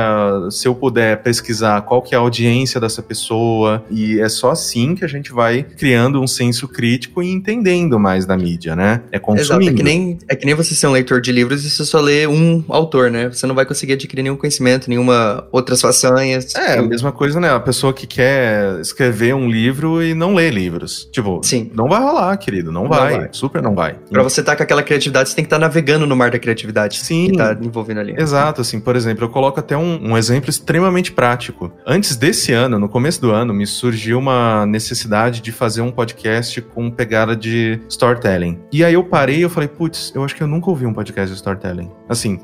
[0.50, 4.96] se eu puder pesquisar, qual que é a audiência dessa pessoa e é só assim
[4.96, 9.02] que a gente vai criando um senso crítico e entendendo mais da mídia, né?
[9.12, 9.64] É consumindo.
[9.64, 11.84] Exato, é que nem, é que nem você ser um leitor de livros e você
[11.84, 13.30] só lê um autor, né?
[13.30, 16.56] Você não vai conseguir adquirir nenhum conhecimento, nenhuma outras façanhas.
[16.56, 17.52] É, a mesma coisa, né?
[17.52, 21.08] A pessoa que quer escrever um livro e não lê livros.
[21.12, 21.72] Tipo, Sim.
[21.74, 22.72] não vai rolar, querido.
[22.72, 23.18] Não, não vai.
[23.18, 23.30] vai.
[23.32, 23.96] Super não vai.
[24.10, 26.32] Pra você estar tá com aquela criatividade, você tem que estar tá navegando no mar
[26.32, 27.00] da criatividade.
[27.00, 27.32] Sim.
[27.32, 28.16] Que tá envolvendo ali.
[28.18, 31.72] Exato, assim, por exemplo, eu coloco até um, um exemplo extremamente prático.
[31.86, 36.62] Antes desse ano, no começo do ano, me surgiu uma necessidade de fazer um podcast
[36.62, 38.60] com pegada de storytelling.
[38.72, 40.94] E aí eu parei e eu falei, putz, eu acho que eu nunca ouvi um
[40.94, 41.92] podcast de storytelling.
[42.10, 42.40] Assim,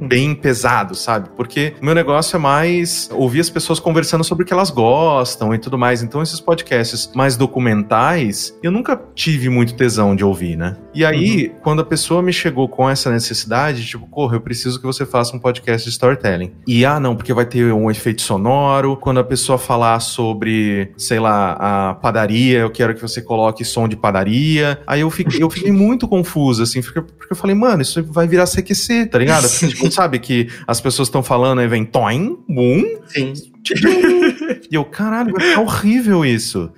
[0.00, 1.28] bem pesado, sabe?
[1.36, 5.54] Porque o meu negócio é mais ouvir as pessoas conversando sobre o que elas gostam
[5.54, 6.02] e tudo mais.
[6.02, 10.76] Então, esses podcasts mais documentais, eu nunca tive muito tesão de ouvir, né?
[10.98, 11.60] E aí, uhum.
[11.62, 15.36] quando a pessoa me chegou com essa necessidade, tipo, corra, eu preciso que você faça
[15.36, 16.50] um podcast de storytelling.
[16.66, 18.96] E, ah, não, porque vai ter um efeito sonoro.
[18.96, 23.86] Quando a pessoa falar sobre, sei lá, a padaria, eu quero que você coloque som
[23.86, 24.80] de padaria.
[24.88, 26.98] Aí eu fiquei, eu fiquei muito confuso, assim, porque
[27.30, 29.48] eu falei, mano, isso vai virar CQC, tá ligado?
[29.48, 32.82] Tipo, sabe que as pessoas estão falando e vem toim, boom.
[33.06, 33.34] Sim.
[34.70, 36.70] E eu, caralho, ficar horrível isso.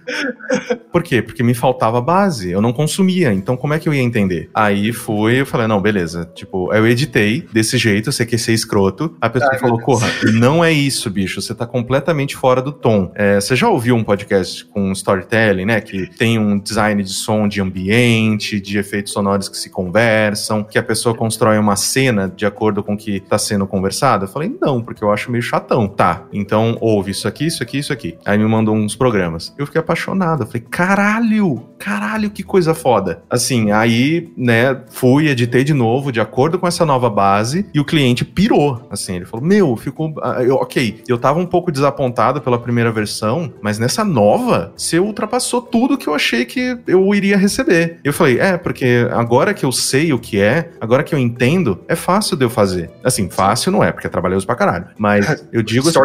[0.92, 1.20] Por quê?
[1.20, 4.48] Porque me faltava base, eu não consumia, então como é que eu ia entender?
[4.54, 6.30] Aí fui, eu falei, não, beleza.
[6.34, 9.16] Tipo, eu editei desse jeito, você quer ser escroto.
[9.20, 13.10] A pessoa Ai, falou, corra, não é isso, bicho, você tá completamente fora do tom.
[13.14, 15.80] É, você já ouviu um podcast com storytelling, né?
[15.80, 20.78] Que tem um design de som de ambiente, de efeitos sonoros que se conversam, que
[20.78, 24.24] a pessoa constrói uma cena de acordo com o que tá sendo conversado?
[24.24, 25.88] Eu falei, não, porque eu acho meio chatão.
[25.88, 28.16] Tá, então ouve isso aqui, isso aqui, isso aqui.
[28.24, 29.54] Aí me mandou uns programas.
[29.58, 30.42] Eu fiquei apaixonado.
[30.42, 33.22] Eu falei, caralho, caralho, que coisa foda.
[33.28, 37.84] Assim, aí, né, fui, editei de novo, de acordo com essa nova base, e o
[37.84, 38.86] cliente pirou.
[38.90, 40.14] Assim, ele falou, meu, ficou.
[40.22, 44.98] Ah, eu, ok, eu tava um pouco desapontado pela primeira versão, mas nessa nova, você
[44.98, 47.98] ultrapassou tudo que eu achei que eu iria receber.
[48.04, 51.82] Eu falei, é, porque agora que eu sei o que é, agora que eu entendo,
[51.88, 52.90] é fácil de eu fazer.
[53.02, 54.86] Assim, fácil não é, porque é trabalhoso pra caralho.
[54.98, 55.98] Mas eu digo assim.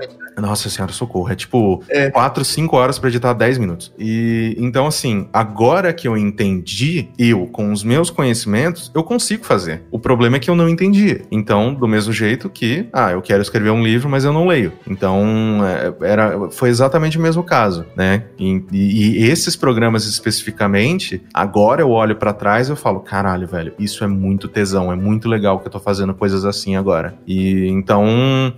[0.00, 0.26] Né?
[0.38, 1.30] Nossa senhora, socorro.
[1.30, 2.10] É tipo é.
[2.10, 3.92] 4, 5 horas para editar 10 minutos.
[3.98, 9.82] E então, assim, agora que eu entendi, eu, com os meus conhecimentos, eu consigo fazer.
[9.90, 11.22] O problema é que eu não entendia.
[11.30, 14.72] Então, do mesmo jeito que, ah, eu quero escrever um livro, mas eu não leio.
[14.86, 18.24] Então, é, era, foi exatamente o mesmo caso, né?
[18.38, 23.46] E, e, e esses programas especificamente, agora eu olho para trás e eu falo, caralho,
[23.46, 27.14] velho, isso é muito tesão, é muito legal que eu tô fazendo coisas assim agora.
[27.26, 28.04] E então,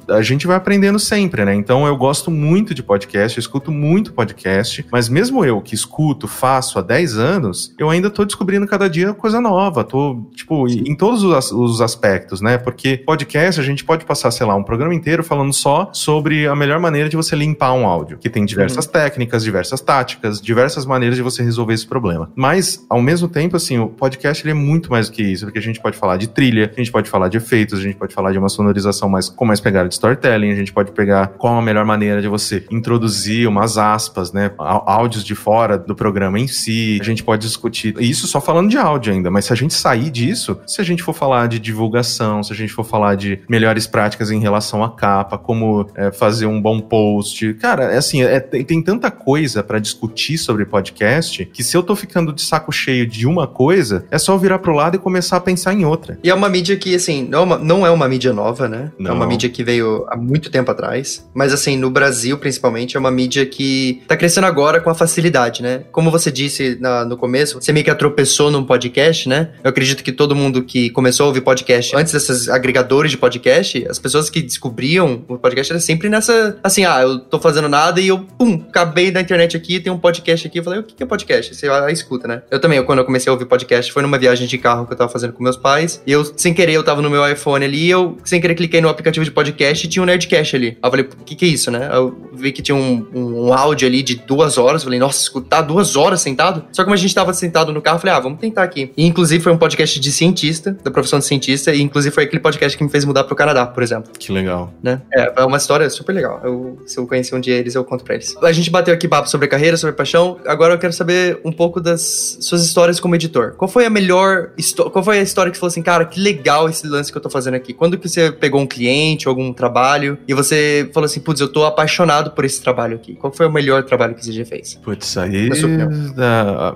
[0.09, 1.54] a gente vai aprendendo sempre, né?
[1.54, 6.28] Então, eu gosto muito de podcast, eu escuto muito podcast, mas mesmo eu que escuto,
[6.28, 10.94] faço há 10 anos, eu ainda tô descobrindo cada dia coisa nova, tô, tipo, em
[10.94, 12.58] todos os, os aspectos, né?
[12.58, 16.54] Porque podcast, a gente pode passar, sei lá, um programa inteiro falando só sobre a
[16.54, 18.92] melhor maneira de você limpar um áudio, que tem diversas uhum.
[18.92, 22.30] técnicas, diversas táticas, diversas maneiras de você resolver esse problema.
[22.34, 25.58] Mas, ao mesmo tempo, assim, o podcast ele é muito mais do que isso, porque
[25.58, 28.14] a gente pode falar de trilha, a gente pode falar de efeitos, a gente pode
[28.14, 31.59] falar de uma sonorização mais com mais pegada de storytelling, a gente pode pegar qual
[31.59, 36.46] a melhor maneira de você introduzir umas aspas, né, áudios de fora do programa em
[36.46, 36.98] si.
[37.00, 40.11] A gente pode discutir isso só falando de áudio ainda, mas se a gente sair
[40.11, 43.87] disso, se a gente for falar de divulgação, se a gente for falar de melhores
[43.87, 48.40] práticas em relação à capa, como é, fazer um bom post, cara, é assim, é,
[48.40, 52.72] tem, tem tanta coisa para discutir sobre podcast que se eu tô ficando de saco
[52.72, 56.18] cheio de uma coisa, é só virar pro lado e começar a pensar em outra.
[56.22, 58.92] E é uma mídia que, assim, não é uma, não é uma mídia nova, né?
[58.98, 59.11] Não.
[59.11, 61.04] É uma mídia que veio há muito tempo atrás.
[61.33, 65.62] Mas, assim, no Brasil, principalmente, é uma mídia que tá crescendo agora com a facilidade,
[65.62, 65.83] né?
[65.93, 69.51] Como você disse na, no começo, você meio que tropeçou num podcast, né?
[69.62, 73.87] Eu acredito que todo mundo que começou a ouvir podcast antes desses agregadores de podcast,
[73.88, 78.01] as pessoas que descobriam o podcast era sempre nessa, assim, ah, eu tô fazendo nada
[78.01, 81.03] e eu, pum, acabei da internet aqui, tem um podcast aqui, eu falei, o que
[81.03, 81.55] é podcast?
[81.55, 82.43] Você a, escuta, né?
[82.51, 84.97] Eu também, quando eu comecei a ouvir podcast, foi numa viagem de carro que eu
[84.97, 87.87] tava fazendo com meus pais, e eu, sem querer, eu tava no meu iPhone ali,
[87.87, 90.79] e eu, sem querer, cliquei no aplicativo de podcast e tinha um Nerdcast ali.
[90.83, 91.88] Eu falei, o que que é isso, né?
[91.92, 94.85] Eu vi que tinha um, um, um, áudio ali de duas horas.
[94.85, 96.64] Falei, nossa, escutar duas horas sentado?
[96.72, 98.92] Só que como a gente tava sentado no carro, falei, ah, vamos tentar aqui.
[98.96, 102.40] E inclusive foi um podcast de cientista, da profissão de cientista, e inclusive foi aquele
[102.40, 104.12] podcast que me fez mudar pro Canadá, por exemplo.
[104.18, 104.72] Que legal.
[104.83, 105.00] Né?
[105.12, 106.40] É, é uma história super legal.
[106.44, 108.37] Eu, se eu conhecer um dia eles, eu conto pra eles.
[108.42, 110.38] A gente bateu aqui papo sobre carreira, sobre paixão.
[110.46, 113.54] Agora eu quero saber um pouco das suas histórias como editor.
[113.57, 114.50] Qual foi a melhor
[114.92, 117.22] Qual foi a história que você falou assim, cara, que legal esse lance que eu
[117.22, 117.72] tô fazendo aqui?
[117.72, 121.49] Quando que você pegou um cliente, algum trabalho, e você você falou assim, putz, eu
[121.49, 123.14] tô apaixonado por esse trabalho aqui?
[123.14, 124.75] Qual foi o melhor trabalho que você já fez?
[124.75, 125.49] Putz, aí.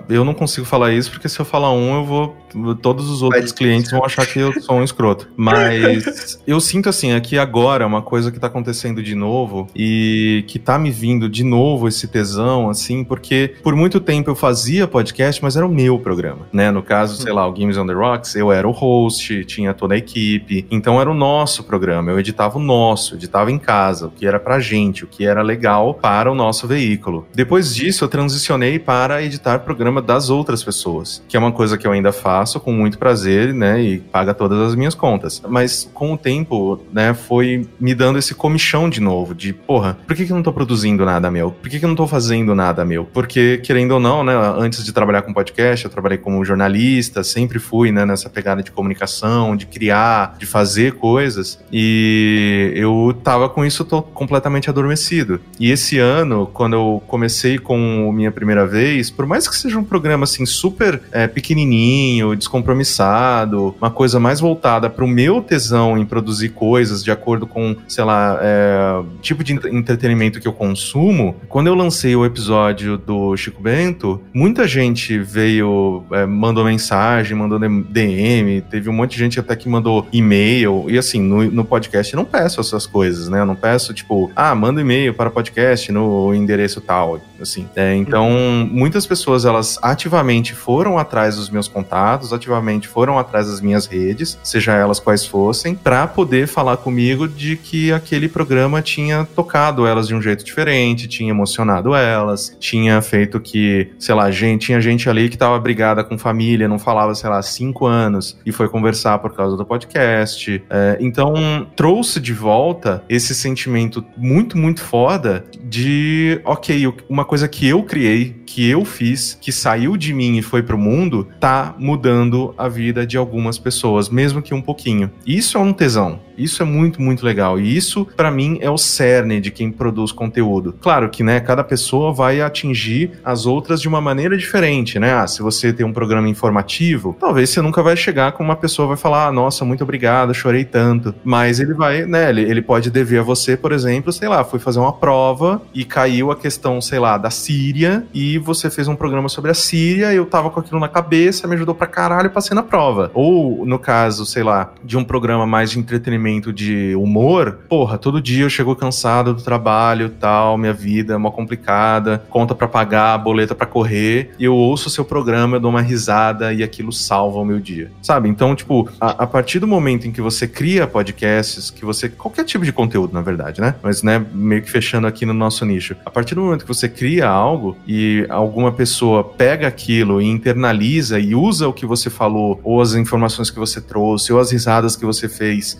[0.08, 2.36] Eu não consigo falar isso porque se eu falar um, eu vou.
[2.80, 5.28] Todos os outros clientes vão achar que eu sou um escroto.
[5.36, 10.58] Mas eu sinto assim, aqui agora, uma coisa que tá acontecendo de novo e que
[10.58, 15.42] tá me vindo de novo esse tesão, assim, porque por muito tempo eu fazia podcast,
[15.42, 16.70] mas era o meu programa, né?
[16.70, 19.94] No caso, sei lá, o Games on the Rocks, eu era o host, tinha toda
[19.94, 24.10] a equipe, então era o nosso programa, eu editava o nosso, editava em casa, o
[24.10, 27.26] que era pra gente, o que era legal para o nosso veículo.
[27.34, 31.86] Depois disso, eu transicionei para editar programa das outras pessoas, que é uma coisa que
[31.86, 33.82] eu ainda faço com muito prazer, né?
[33.82, 35.42] E paga todas as minhas contas.
[35.48, 40.16] Mas com o tempo, né, foi me dando esse comichão de novo, de porra, por
[40.16, 41.50] que, que eu não tô produzindo nada meu?
[41.50, 43.04] Por que, que eu não tô fazendo nada meu?
[43.04, 47.58] Porque, querendo ou não, né, antes de trabalhar com podcast, eu trabalhei como jornalista, sempre
[47.58, 53.64] fui, né, nessa pegada de comunicação, de criar, de fazer coisas, e eu tava com
[53.64, 55.40] isso tô completamente adormecido.
[55.58, 59.84] E esse ano, quando eu comecei com minha primeira vez, por mais que seja um
[59.84, 66.04] programa assim super é, pequenininho, descompromissado, uma coisa mais voltada para o meu tesão em
[66.04, 71.68] produzir coisas de acordo com, sei lá, é, tipo de entretenimento que eu consumo, quando
[71.68, 78.60] eu lancei o episódio do Chico Bento, muita gente veio, é, mandou mensagem, mandou DM,
[78.62, 82.18] teve um monte de gente até que mandou e-mail, e assim, no, no podcast eu
[82.18, 83.40] não peço essas coisas, né?
[83.40, 87.68] Eu não peço, tipo, ah, manda e-mail para podcast no endereço tal, assim.
[87.76, 88.30] É, então,
[88.70, 94.38] muitas pessoas, elas ativamente foram atrás dos meus contatos, ativamente foram atrás das minhas redes,
[94.42, 100.08] seja elas quais fossem, para poder falar comigo de que aquele programa tinha tocado elas
[100.08, 105.08] de um jeito diferente, tinha emocionado elas, tinha feito que, sei lá, gente, tinha gente
[105.08, 109.18] ali que tava brigada com família, não falava, sei lá, cinco anos e foi conversar
[109.18, 110.62] por causa do podcast.
[110.70, 117.66] É, então, trouxe de volta esse sentimento muito, muito foda de, ok, uma coisa que
[117.66, 122.54] eu criei, que eu fiz, que saiu de mim e foi pro mundo, tá mudando
[122.58, 125.10] a vida de algumas pessoas, mesmo que um pouquinho.
[125.26, 126.27] Isso é um tesão.
[126.38, 127.58] Isso é muito, muito legal.
[127.58, 130.74] E isso, para mim, é o cerne de quem produz conteúdo.
[130.80, 135.12] Claro que, né, cada pessoa vai atingir as outras de uma maneira diferente, né?
[135.12, 138.88] Ah, se você tem um programa informativo, talvez você nunca vai chegar com uma pessoa
[138.88, 141.14] vai falar, ah, nossa, muito obrigado, chorei tanto.
[141.24, 144.58] Mas ele vai, né, ele, ele pode dever a você, por exemplo, sei lá, foi
[144.58, 148.94] fazer uma prova e caiu a questão, sei lá, da Síria e você fez um
[148.94, 152.54] programa sobre a Síria, eu tava com aquilo na cabeça, me ajudou pra caralho, passei
[152.54, 153.10] na prova.
[153.12, 158.20] Ou, no caso, sei lá, de um programa mais de entretenimento de humor, porra, todo
[158.20, 163.16] dia eu chego cansado do trabalho tal, minha vida é uma complicada, conta para pagar,
[163.18, 166.92] boleta para correr, e eu ouço o seu programa, eu dou uma risada e aquilo
[166.92, 167.90] salva o meu dia.
[168.02, 168.28] Sabe?
[168.28, 172.08] Então, tipo, a, a partir do momento em que você cria podcasts, que você.
[172.08, 173.74] qualquer tipo de conteúdo, na verdade, né?
[173.82, 175.96] Mas, né, meio que fechando aqui no nosso nicho.
[176.04, 181.18] A partir do momento que você cria algo e alguma pessoa pega aquilo e internaliza
[181.18, 184.96] e usa o que você falou, ou as informações que você trouxe, ou as risadas
[184.96, 185.78] que você fez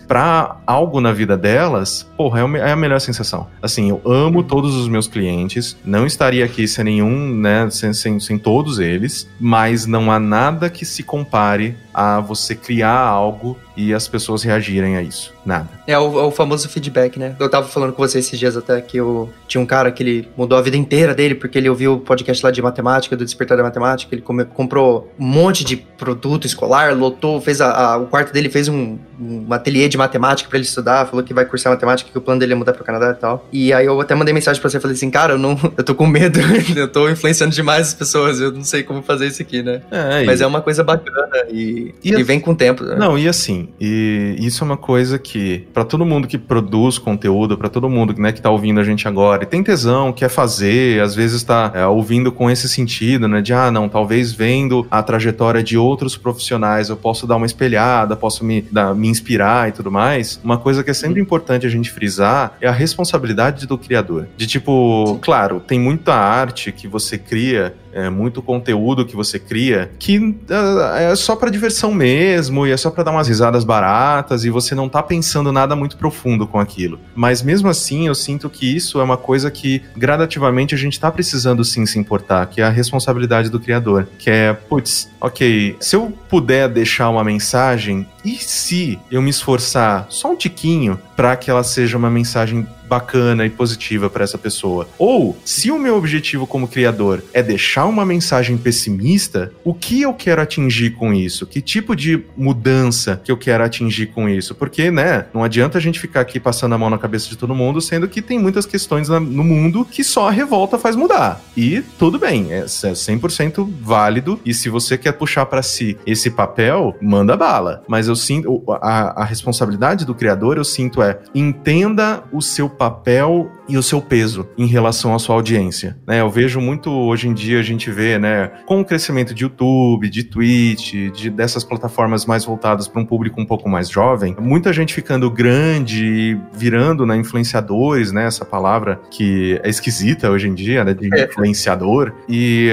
[0.65, 3.47] algo na vida delas, porra, é, é a melhor sensação.
[3.61, 8.19] Assim, eu amo todos os meus clientes, não estaria aqui sem nenhum, né, sem, sem,
[8.19, 13.93] sem todos eles, mas não há nada que se compare a você criar algo e
[13.93, 15.33] as pessoas reagirem a isso.
[15.45, 15.69] Nada.
[15.87, 17.33] É o, é o, famoso feedback, né?
[17.39, 20.27] Eu tava falando com você esses dias até que eu tinha um cara que ele
[20.35, 23.57] mudou a vida inteira dele porque ele ouviu o podcast lá de matemática, do Despertar
[23.57, 24.13] da Matemática.
[24.13, 28.49] Ele come, comprou um monte de produto escolar, lotou, fez a, a, o quarto dele,
[28.49, 32.17] fez um, um ateliê de matemática para ele estudar, falou que vai cursar matemática, que
[32.17, 33.47] o plano dele é mudar pro Canadá e tal.
[33.49, 35.95] E aí eu até mandei mensagem pra você, falei assim, cara, eu não, eu tô
[35.95, 36.37] com medo,
[36.75, 39.81] eu tô influenciando demais as pessoas, eu não sei como fazer isso aqui, né?
[39.89, 40.43] É, Mas e...
[40.43, 42.83] é uma coisa bacana e, e, e vem com o tempo.
[42.83, 42.95] Né?
[42.97, 47.57] Não, e assim, e isso é uma coisa que, para todo mundo que produz conteúdo,
[47.57, 51.01] para todo mundo né, que tá ouvindo a gente agora e tem tesão, quer fazer,
[51.01, 53.41] às vezes tá é, ouvindo com esse sentido, né?
[53.41, 58.15] De, ah, não, talvez vendo a trajetória de outros profissionais eu posso dar uma espelhada,
[58.15, 60.39] posso me, dar, me inspirar e tudo mais.
[60.43, 64.27] Uma coisa que é sempre importante a gente frisar é a responsabilidade do criador.
[64.35, 69.91] De tipo, claro, tem muita arte que você cria é, muito conteúdo que você cria
[69.99, 74.43] que uh, é só para diversão mesmo e é só para dar umas risadas baratas
[74.43, 76.99] e você não tá pensando nada muito profundo com aquilo.
[77.15, 81.11] Mas mesmo assim, eu sinto que isso é uma coisa que gradativamente a gente tá
[81.11, 85.95] precisando sim se importar, que é a responsabilidade do criador, que é, putz, ok, se
[85.95, 91.49] eu puder deixar uma mensagem, e se eu me esforçar só um tiquinho para que
[91.49, 94.87] ela seja uma mensagem bacana e positiva para essa pessoa.
[94.97, 100.13] Ou, se o meu objetivo como criador é deixar uma mensagem pessimista, o que eu
[100.13, 101.45] quero atingir com isso?
[101.45, 104.55] Que tipo de mudança que eu quero atingir com isso?
[104.55, 107.53] Porque, né, não adianta a gente ficar aqui passando a mão na cabeça de todo
[107.53, 111.41] mundo, sendo que tem muitas questões no mundo que só a revolta faz mudar.
[111.55, 114.39] E tudo bem, é 100% é válido.
[114.45, 117.83] E se você quer puxar para si esse papel, manda bala.
[117.87, 123.51] Mas eu sinto, a, a responsabilidade do criador, eu sinto é entenda o seu papel
[123.69, 125.97] e o seu peso em relação à sua audiência.
[126.05, 126.21] Né?
[126.21, 130.09] Eu vejo muito hoje em dia a gente vê, né, com o crescimento de YouTube,
[130.09, 134.73] de Twitch, de, dessas plataformas mais voltadas para um público um pouco mais jovem, muita
[134.73, 140.53] gente ficando grande e virando né, influenciadores, né, essa palavra que é esquisita hoje em
[140.53, 141.25] dia, né, de é.
[141.25, 142.13] influenciador.
[142.27, 142.71] E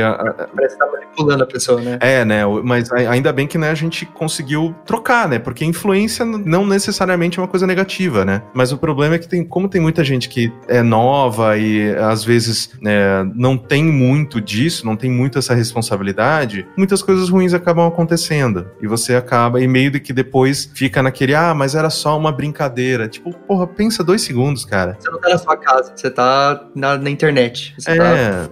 [0.55, 1.99] parece que tá manipulando a pessoa, né?
[2.01, 2.43] É, né?
[2.63, 5.39] Mas ainda bem que né, a gente conseguiu trocar, né?
[5.39, 8.43] Porque influência não necessariamente é uma coisa negativa, né?
[8.55, 12.25] Mas o problema é que tem, como tem muita gente que é nova e às
[12.25, 17.87] vezes é, não tem muito disso, não tem muito essa responsabilidade, muitas coisas ruins acabam
[17.87, 18.71] acontecendo.
[18.81, 22.33] E você acaba, e meio de que depois fica naquele, ah, mas era só uma
[22.33, 23.09] brincadeira.
[23.09, 24.97] Tipo, porra, pensa dois segundos, cara.
[24.99, 27.75] Você não tá na sua casa, você tá na, na internet.
[27.79, 27.97] Você é.
[27.97, 28.49] tá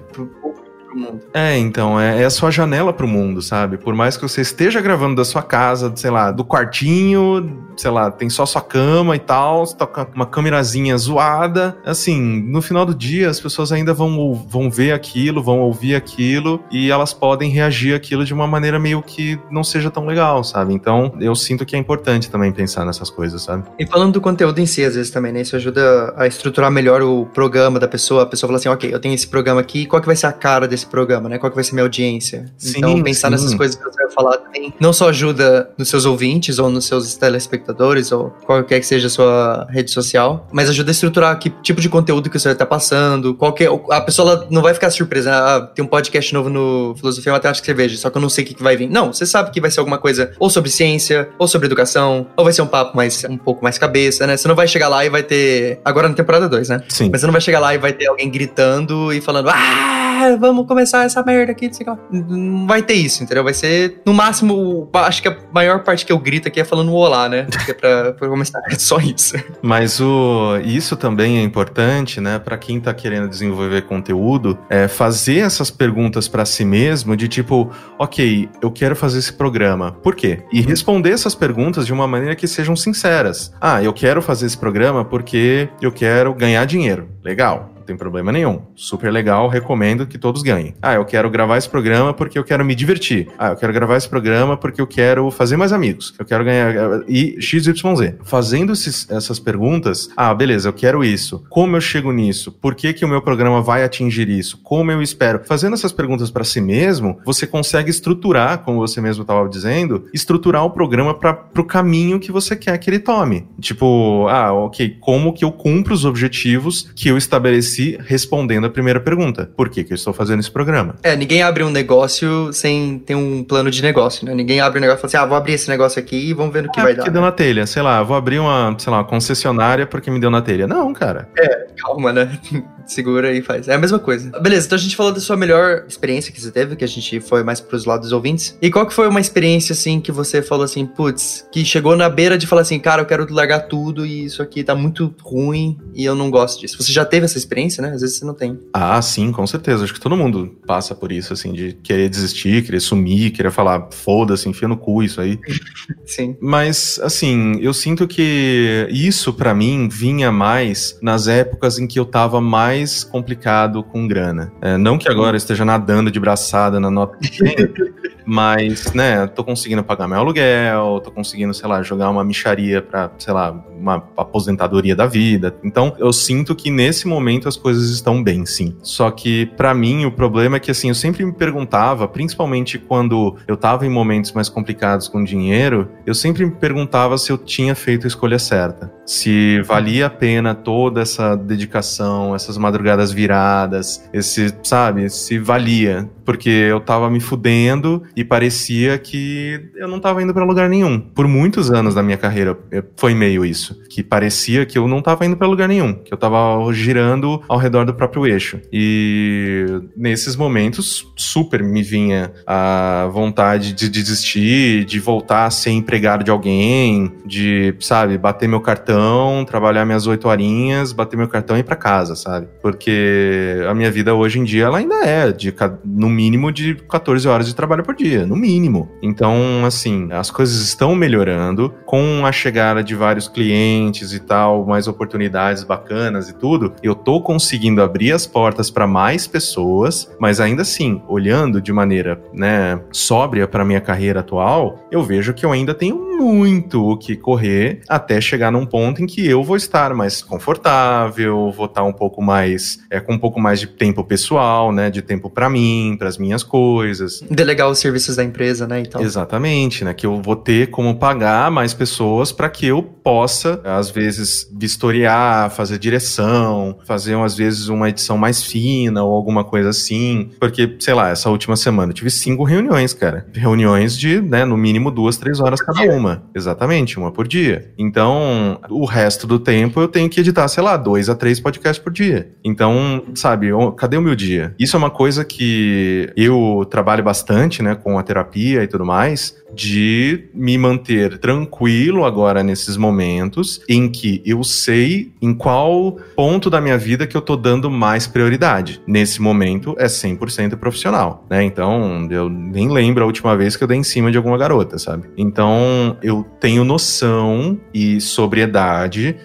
[0.95, 1.21] pro mundo.
[1.35, 3.77] É, então, é, é a sua janela pro mundo, sabe?
[3.77, 8.11] Por mais que você esteja gravando da sua casa, sei lá, do quartinho, sei lá,
[8.11, 11.77] tem só sua cama e tal, você tá com uma câmerazinha zoada.
[11.85, 16.63] Assim, no final do dia, as pessoas ainda vão, vão ver aquilo, vão ouvir aquilo
[16.71, 20.73] e elas podem reagir aquilo de uma maneira meio que não seja tão legal, sabe?
[20.73, 23.65] Então, eu sinto que é importante também pensar nessas coisas, sabe?
[23.79, 25.41] E falando do conteúdo em si, às vezes também, né?
[25.41, 28.23] Isso ajuda a estruturar melhor o programa da pessoa.
[28.23, 30.33] A pessoa fala assim, ok, eu tenho esse programa aqui, qual que vai ser a
[30.33, 31.39] cara desse programa, né?
[31.39, 32.47] Qual que vai ser minha audiência?
[32.57, 33.33] Sim, então, pensar sim.
[33.33, 36.85] nessas coisas que você vai falar também não só ajuda nos seus ouvintes ou nos
[36.87, 41.51] seus telespectadores ou qualquer que seja a sua rede social, mas ajuda a estruturar que
[41.63, 45.33] tipo de conteúdo que você vai estar passando, qualquer a pessoa não vai ficar surpresa,
[45.33, 48.45] ah, tem um podcast novo no Filosofia Matemática e Cerveja, só que eu não sei
[48.45, 48.89] o que, que vai vir.
[48.89, 52.45] Não, você sabe que vai ser alguma coisa ou sobre ciência, ou sobre educação, ou
[52.45, 54.37] vai ser um papo mais um pouco mais cabeça, né?
[54.37, 56.83] Você não vai chegar lá e vai ter agora na temporada 2, né?
[56.89, 57.09] Sim.
[57.11, 60.04] Mas você não vai chegar lá e vai ter alguém gritando e falando: "Ah,
[60.39, 61.87] vamos começar essa merda aqui, não sei.
[62.11, 63.45] Não vai ter isso, entendeu?
[63.45, 66.93] Vai ser, no máximo, acho que a maior parte que eu grito aqui é falando
[66.93, 67.47] olá, né?
[67.65, 68.61] Que é pra, pra começar.
[68.75, 69.35] É só isso.
[69.63, 72.39] Mas o, isso também é importante, né?
[72.39, 77.71] Pra quem tá querendo desenvolver conteúdo, é fazer essas perguntas para si mesmo, de tipo,
[77.99, 79.93] ok, eu quero fazer esse programa.
[79.93, 80.43] Por quê?
[80.53, 83.53] E responder essas perguntas de uma maneira que sejam sinceras.
[83.61, 87.09] Ah, eu quero fazer esse programa porque eu quero ganhar dinheiro.
[87.23, 88.63] Legal tem problema nenhum.
[88.75, 90.75] Super legal, recomendo que todos ganhem.
[90.83, 93.29] Ah, eu quero gravar esse programa porque eu quero me divertir.
[93.39, 96.15] Ah, eu quero gravar esse programa porque eu quero fazer mais amigos.
[96.19, 97.03] Eu quero ganhar.
[97.09, 97.75] E XYZ.
[98.23, 101.45] Fazendo esses, essas perguntas, ah, beleza, eu quero isso.
[101.49, 102.53] Como eu chego nisso?
[102.53, 104.59] Por que, que o meu programa vai atingir isso?
[104.63, 105.43] Como eu espero?
[105.45, 110.65] Fazendo essas perguntas para si mesmo, você consegue estruturar, como você mesmo estava dizendo, estruturar
[110.65, 113.47] o programa para o caminho que você quer que ele tome.
[113.61, 119.01] Tipo, ah, ok, como que eu cumpro os objetivos que eu estabeleci respondendo a primeira
[119.01, 120.97] pergunta: por que, que eu estou fazendo esse programa?
[121.03, 124.35] É, ninguém abre um negócio sem ter um plano de negócio, né?
[124.35, 126.53] Ninguém abre um negócio e fala assim: ah, vou abrir esse negócio aqui e vamos
[126.53, 127.03] ver no que ah, vai dar.
[127.03, 127.29] Porque deu né?
[127.29, 130.43] na telha, sei lá, vou abrir uma, sei lá, uma concessionária porque me deu na
[130.43, 130.67] telha.
[130.67, 131.29] Não, cara.
[131.39, 132.39] É, calma, né?
[132.87, 133.67] Segura e faz.
[133.69, 134.31] É a mesma coisa.
[134.41, 137.19] Beleza, então a gente falou da sua melhor experiência que você teve, que a gente
[137.21, 138.57] foi mais pros lados dos ouvintes.
[138.61, 142.09] E qual que foi uma experiência, assim, que você falou assim, putz, que chegou na
[142.09, 145.79] beira de falar assim, cara, eu quero largar tudo e isso aqui tá muito ruim
[145.95, 146.77] e eu não gosto disso.
[146.83, 147.91] Você já teve essa experiência, né?
[147.91, 148.59] Às vezes você não tem.
[148.73, 149.85] Ah, sim, com certeza.
[149.85, 153.89] Acho que todo mundo passa por isso, assim, de querer desistir, querer sumir, querer falar,
[153.91, 155.39] foda-se, enfia no cu isso aí.
[156.05, 156.37] sim.
[156.41, 162.05] Mas, assim, eu sinto que isso para mim vinha mais nas épocas em que eu
[162.05, 164.53] tava mais complicado com grana.
[164.61, 167.19] É, não que agora esteja nadando de braçada na nota
[168.27, 173.11] Mas, né, tô conseguindo pagar meu aluguel, tô conseguindo, sei lá, jogar uma micharia pra,
[173.19, 175.55] sei lá, uma aposentadoria da vida.
[175.63, 178.77] Então, eu sinto que nesse momento as coisas estão bem, sim.
[178.83, 183.37] Só que, para mim, o problema é que, assim, eu sempre me perguntava, principalmente quando
[183.47, 187.75] eu tava em momentos mais complicados com dinheiro, eu sempre me perguntava se eu tinha
[187.75, 188.93] feito a escolha certa.
[189.07, 196.09] Se valia a pena toda essa dedicação, essas madrugadas viradas, esse, sabe, se valia.
[196.25, 200.99] Porque eu tava me fudendo e parecia que eu não estava indo para lugar nenhum.
[200.99, 202.59] Por muitos anos da minha carreira
[202.97, 206.17] foi meio isso, que parecia que eu não estava indo para lugar nenhum, que eu
[206.17, 206.41] estava
[206.73, 208.59] girando ao redor do próprio eixo.
[208.73, 216.25] E nesses momentos super me vinha a vontade de desistir, de voltar a ser empregado
[216.25, 221.57] de alguém, de, sabe, bater meu cartão cartão, trabalhar minhas oito horinhas, bater meu cartão
[221.57, 222.47] e ir pra casa, sabe?
[222.63, 227.27] Porque a minha vida hoje em dia, ela ainda é de no mínimo de 14
[227.29, 228.89] horas de trabalho por dia, no mínimo.
[229.03, 234.87] Então, assim, as coisas estão melhorando com a chegada de vários clientes e tal, mais
[234.87, 236.73] oportunidades bacanas e tudo.
[236.83, 242.21] Eu tô conseguindo abrir as portas para mais pessoas, mas ainda assim, olhando de maneira,
[242.33, 247.17] né, sóbria para minha carreira atual, eu vejo que eu ainda tenho muito o que
[247.17, 251.93] correr até chegar num ponto em que eu vou estar mais confortável, vou estar um
[251.93, 255.97] pouco mais é, com um pouco mais de tempo pessoal, né, de tempo para mim,
[255.99, 257.23] para as minhas coisas.
[257.31, 259.01] Delegar os serviços da empresa, né, então.
[259.01, 263.91] Exatamente, né, que eu vou ter como pagar mais pessoas para que eu possa às
[263.91, 270.31] vezes vistoriar, fazer direção, fazer às vezes uma edição mais fina ou alguma coisa assim,
[270.41, 274.57] porque sei lá, essa última semana eu tive cinco reuniões, cara, reuniões de, né, no
[274.57, 277.73] mínimo duas, três horas cada uma, exatamente, uma por dia.
[277.79, 281.83] Então, o resto do tempo eu tenho que editar, sei lá, dois a três podcasts
[281.83, 282.33] por dia.
[282.43, 284.55] Então, sabe, cadê o meu dia?
[284.59, 289.37] Isso é uma coisa que eu trabalho bastante, né, com a terapia e tudo mais,
[289.55, 296.61] de me manter tranquilo agora nesses momentos em que eu sei em qual ponto da
[296.61, 298.83] minha vida que eu tô dando mais prioridade.
[298.87, 301.45] Nesse momento é 100% profissional, né?
[301.45, 304.79] Então, eu nem lembro a última vez que eu dei em cima de alguma garota,
[304.79, 305.09] sabe?
[305.17, 308.64] Então, eu tenho noção e sobriedade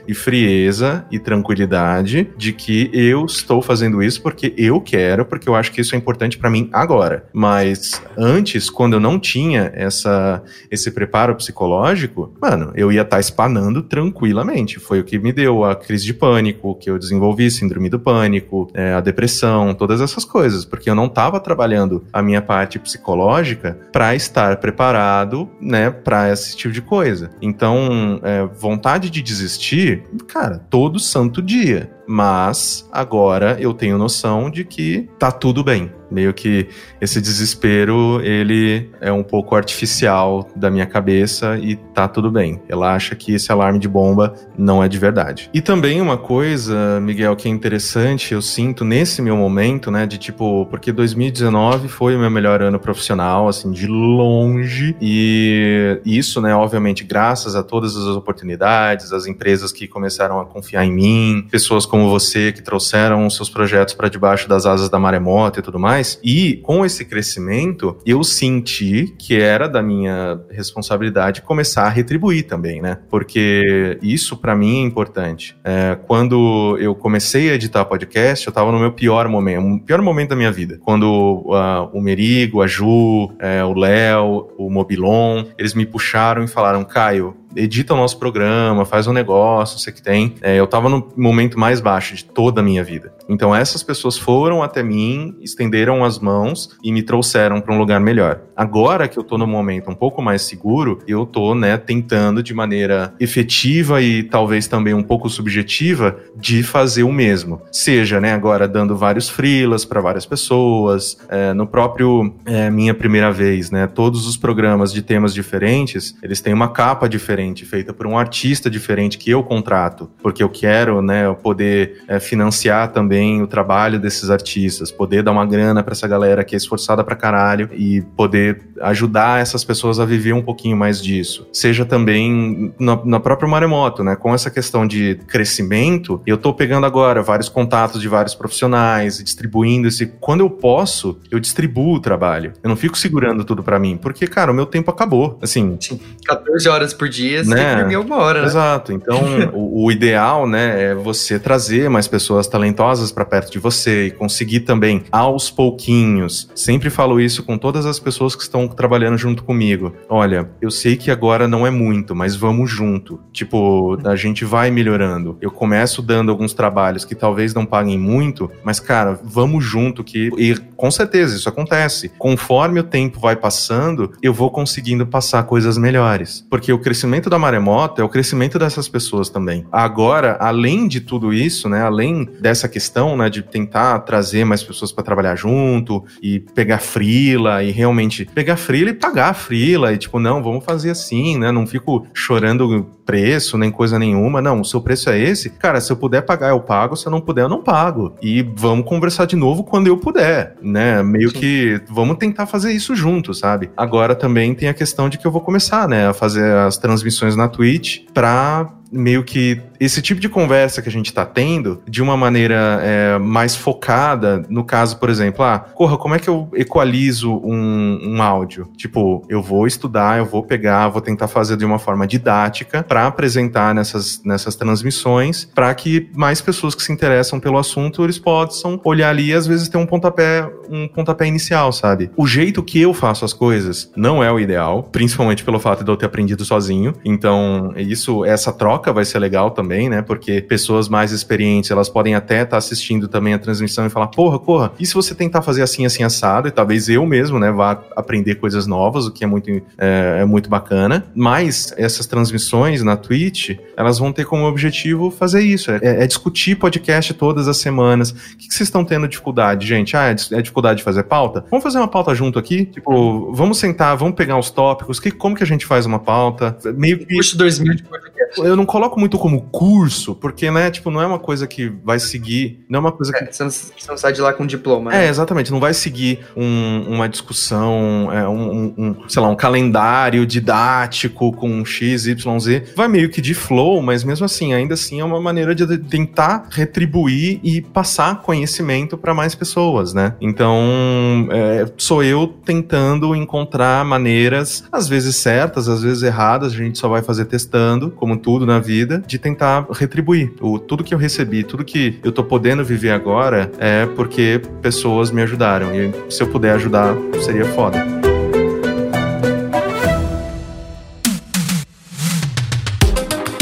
[0.07, 5.55] e frieza e tranquilidade de que eu estou fazendo isso porque eu quero, porque eu
[5.55, 7.25] acho que isso é importante para mim agora.
[7.33, 13.19] Mas antes, quando eu não tinha essa esse preparo psicológico, mano, eu ia estar tá
[13.19, 14.79] espanando tranquilamente.
[14.79, 18.69] Foi o que me deu a crise de pânico, que eu desenvolvi síndrome do pânico,
[18.73, 23.77] é, a depressão, todas essas coisas, porque eu não estava trabalhando a minha parte psicológica
[23.91, 27.31] para estar preparado, né, para esse tipo de coisa.
[27.41, 31.89] Então, é, vontade de desistir, cara, todo santo dia.
[32.07, 35.91] Mas agora eu tenho noção de que tá tudo bem.
[36.11, 36.67] Meio que
[36.99, 42.61] esse desespero, ele é um pouco artificial da minha cabeça e tá tudo bem.
[42.67, 45.49] Ela acha que esse alarme de bomba não é de verdade.
[45.53, 50.17] E também uma coisa, Miguel, que é interessante, eu sinto nesse meu momento, né, de
[50.17, 56.55] tipo, porque 2019 foi o meu melhor ano profissional, assim, de longe, e isso, né,
[56.55, 61.85] obviamente, graças a todas as oportunidades, as empresas que começaram a confiar em mim, pessoas
[61.85, 65.98] como você que trouxeram seus projetos para debaixo das asas da maremoto e tudo mais,
[65.99, 66.19] mais.
[66.23, 72.81] E com esse crescimento, eu senti que era da minha responsabilidade começar a retribuir também,
[72.81, 72.97] né?
[73.09, 75.55] Porque isso para mim é importante.
[75.63, 80.01] É, quando eu comecei a editar podcast, eu tava no meu pior momento, o pior
[80.01, 80.79] momento da minha vida.
[80.83, 86.47] Quando uh, o Merigo, a Ju, é, o Léo, o Mobilon, eles me puxaram e
[86.47, 90.35] falaram: Caio, edita o nosso programa, faz um negócio, você que tem.
[90.41, 93.13] É, eu tava no momento mais baixo de toda a minha vida.
[93.27, 97.99] Então essas pessoas foram até mim, estenderam as mãos e me trouxeram para um lugar
[97.99, 98.41] melhor.
[98.55, 102.53] Agora que eu tô no momento um pouco mais seguro, eu tô, né, tentando de
[102.53, 107.61] maneira efetiva e talvez também um pouco subjetiva de fazer o mesmo.
[107.71, 113.31] Seja, né, agora dando vários freelas para várias pessoas, é, no próprio é, minha primeira
[113.31, 118.07] vez, né, todos os programas de temas diferentes, eles têm uma capa diferente feita por
[118.07, 123.47] um artista diferente que eu contrato, porque eu quero, né, poder é, financiar também o
[123.47, 127.69] trabalho desses artistas, poder dar uma grana para essa galera que é esforçada pra caralho
[127.73, 131.47] e poder ajudar essas pessoas a viver um pouquinho mais disso.
[131.53, 134.15] Seja também na, na própria maremoto, né?
[134.15, 139.87] Com essa questão de crescimento, eu tô pegando agora vários contatos de vários profissionais, distribuindo
[139.87, 140.05] esse.
[140.19, 142.53] Quando eu posso, eu distribuo o trabalho.
[142.63, 145.37] Eu não fico segurando tudo para mim, porque, cara, o meu tempo acabou.
[145.41, 145.77] Assim.
[145.79, 145.99] Sim.
[146.25, 147.55] 14 horas por dia, você né?
[147.55, 148.47] tem que dormir uma hora, né?
[148.47, 148.91] Exato.
[148.91, 149.21] Então,
[149.53, 154.11] o, o, ideal, né, é você trazer mais pessoas talentosas para perto de você e
[154.11, 156.49] conseguir também, aos pouquinhos.
[156.55, 159.93] Sempre falo isso com todas as pessoas que estão trabalhando junto comigo.
[160.07, 163.19] Olha, eu sei que agora não é muito, mas vamos junto.
[163.31, 165.37] Tipo, a gente vai melhorando.
[165.41, 170.29] Eu começo dando alguns trabalhos que talvez não paguem muito, mas cara, vamos junto que
[170.37, 172.09] e com certeza isso acontece.
[172.17, 177.39] Conforme o tempo vai passando, eu vou conseguindo passar coisas melhores, porque o crescimento da
[177.39, 179.65] maremoto é o crescimento dessas pessoas também.
[179.71, 184.91] Agora, além de tudo isso, né, além dessa questão, né, de tentar trazer mais pessoas
[184.91, 189.91] para trabalhar junto e pegar frila e realmente pegar frila e pagar a frila.
[189.91, 191.51] E tipo, não, vamos fazer assim, né?
[191.51, 194.39] Não fico chorando preço, nem coisa nenhuma.
[194.39, 195.49] Não, o seu preço é esse.
[195.49, 196.95] Cara, se eu puder pagar, eu pago.
[196.95, 198.15] Se eu não puder, eu não pago.
[198.21, 201.01] E vamos conversar de novo quando eu puder, né?
[201.01, 201.39] Meio Sim.
[201.39, 203.71] que vamos tentar fazer isso junto, sabe?
[203.75, 207.08] Agora também tem a questão de que eu vou começar, né, a fazer as transmissões
[207.35, 212.01] na Twitch pra meio que esse tipo de conversa que a gente está tendo de
[212.01, 216.49] uma maneira é, mais focada, no caso, por exemplo, ah, corra, como é que eu
[216.53, 218.67] equalizo um, um áudio?
[218.75, 223.07] Tipo, eu vou estudar, eu vou pegar, vou tentar fazer de uma forma didática para
[223.07, 228.79] apresentar nessas, nessas transmissões, para que mais pessoas que se interessam pelo assunto eles possam
[228.83, 232.11] olhar ali e às vezes ter um pontapé, um pontapé inicial, sabe?
[232.17, 235.91] O jeito que eu faço as coisas não é o ideal, principalmente pelo fato de
[235.91, 236.93] eu ter aprendido sozinho.
[237.05, 240.01] Então, isso, essa troca vai ser legal também, né?
[240.01, 244.07] Porque pessoas mais experientes, elas podem até estar tá assistindo também a transmissão e falar,
[244.07, 246.47] porra, porra, e se você tentar fazer assim, assim, assado?
[246.47, 250.25] E talvez eu mesmo, né, vá aprender coisas novas, o que é muito, é, é
[250.25, 251.05] muito bacana.
[251.13, 256.55] Mas essas transmissões na Twitch, elas vão ter como objetivo fazer isso, é, é discutir
[256.55, 258.11] podcast todas as semanas.
[258.11, 259.95] O que, que vocês estão tendo dificuldade, gente?
[259.97, 261.43] Ah, é, é dificuldade de fazer pauta?
[261.49, 262.65] Vamos fazer uma pauta junto aqui?
[262.65, 266.57] Tipo, vamos sentar, vamos pegar os tópicos, que, como que a gente faz uma pauta?
[266.75, 267.13] Meio que...
[267.13, 268.41] Curso 2000 de podcast.
[268.41, 271.97] Eu não coloco muito como curso, porque, né, tipo, não é uma coisa que vai
[271.97, 273.23] seguir, não é uma coisa que...
[273.23, 274.91] É, você, não, você não sai de lá com diploma.
[274.91, 275.07] Né?
[275.07, 280.23] É, exatamente, não vai seguir um, uma discussão, é, um, um, sei lá, um calendário
[280.23, 282.73] didático com X, Y, Z.
[282.75, 286.47] Vai meio que de flow, mas mesmo assim, ainda assim é uma maneira de tentar
[286.51, 290.13] retribuir e passar conhecimento para mais pessoas, né?
[290.21, 296.77] Então, é, sou eu tentando encontrar maneiras, às vezes certas, às vezes erradas, a gente
[296.77, 300.33] só vai fazer testando, como tudo na vida, de tentar retribuir.
[300.39, 305.11] O, tudo que eu recebi, tudo que eu tô podendo viver agora é porque pessoas
[305.11, 305.73] me ajudaram.
[305.73, 307.98] E se eu puder ajudar, seria foda.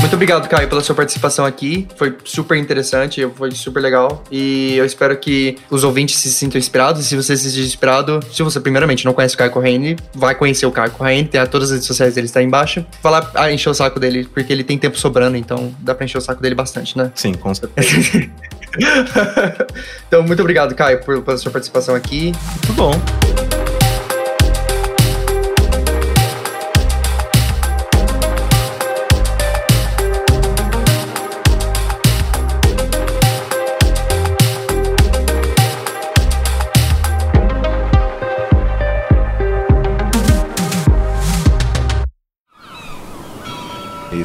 [0.07, 1.85] Muito obrigado, Caio, pela sua participação aqui.
[1.97, 4.23] Foi super interessante, foi super legal.
[4.31, 7.01] E eu espero que os ouvintes se sintam inspirados.
[7.01, 10.33] E se você se sentir inspirado, se você primeiramente não conhece o Caio Corrêne, vai
[10.33, 11.27] conhecer o Caio Corrêne.
[11.27, 12.85] Tem todas as redes sociais dele está aí embaixo.
[13.03, 16.05] Vai lá ah, encher o saco dele, porque ele tem tempo sobrando, então dá pra
[16.05, 17.11] encher o saco dele bastante, né?
[17.13, 18.29] Sim, com certeza.
[20.07, 22.31] então, muito obrigado, Caio, por, pela sua participação aqui.
[22.63, 22.91] Muito bom.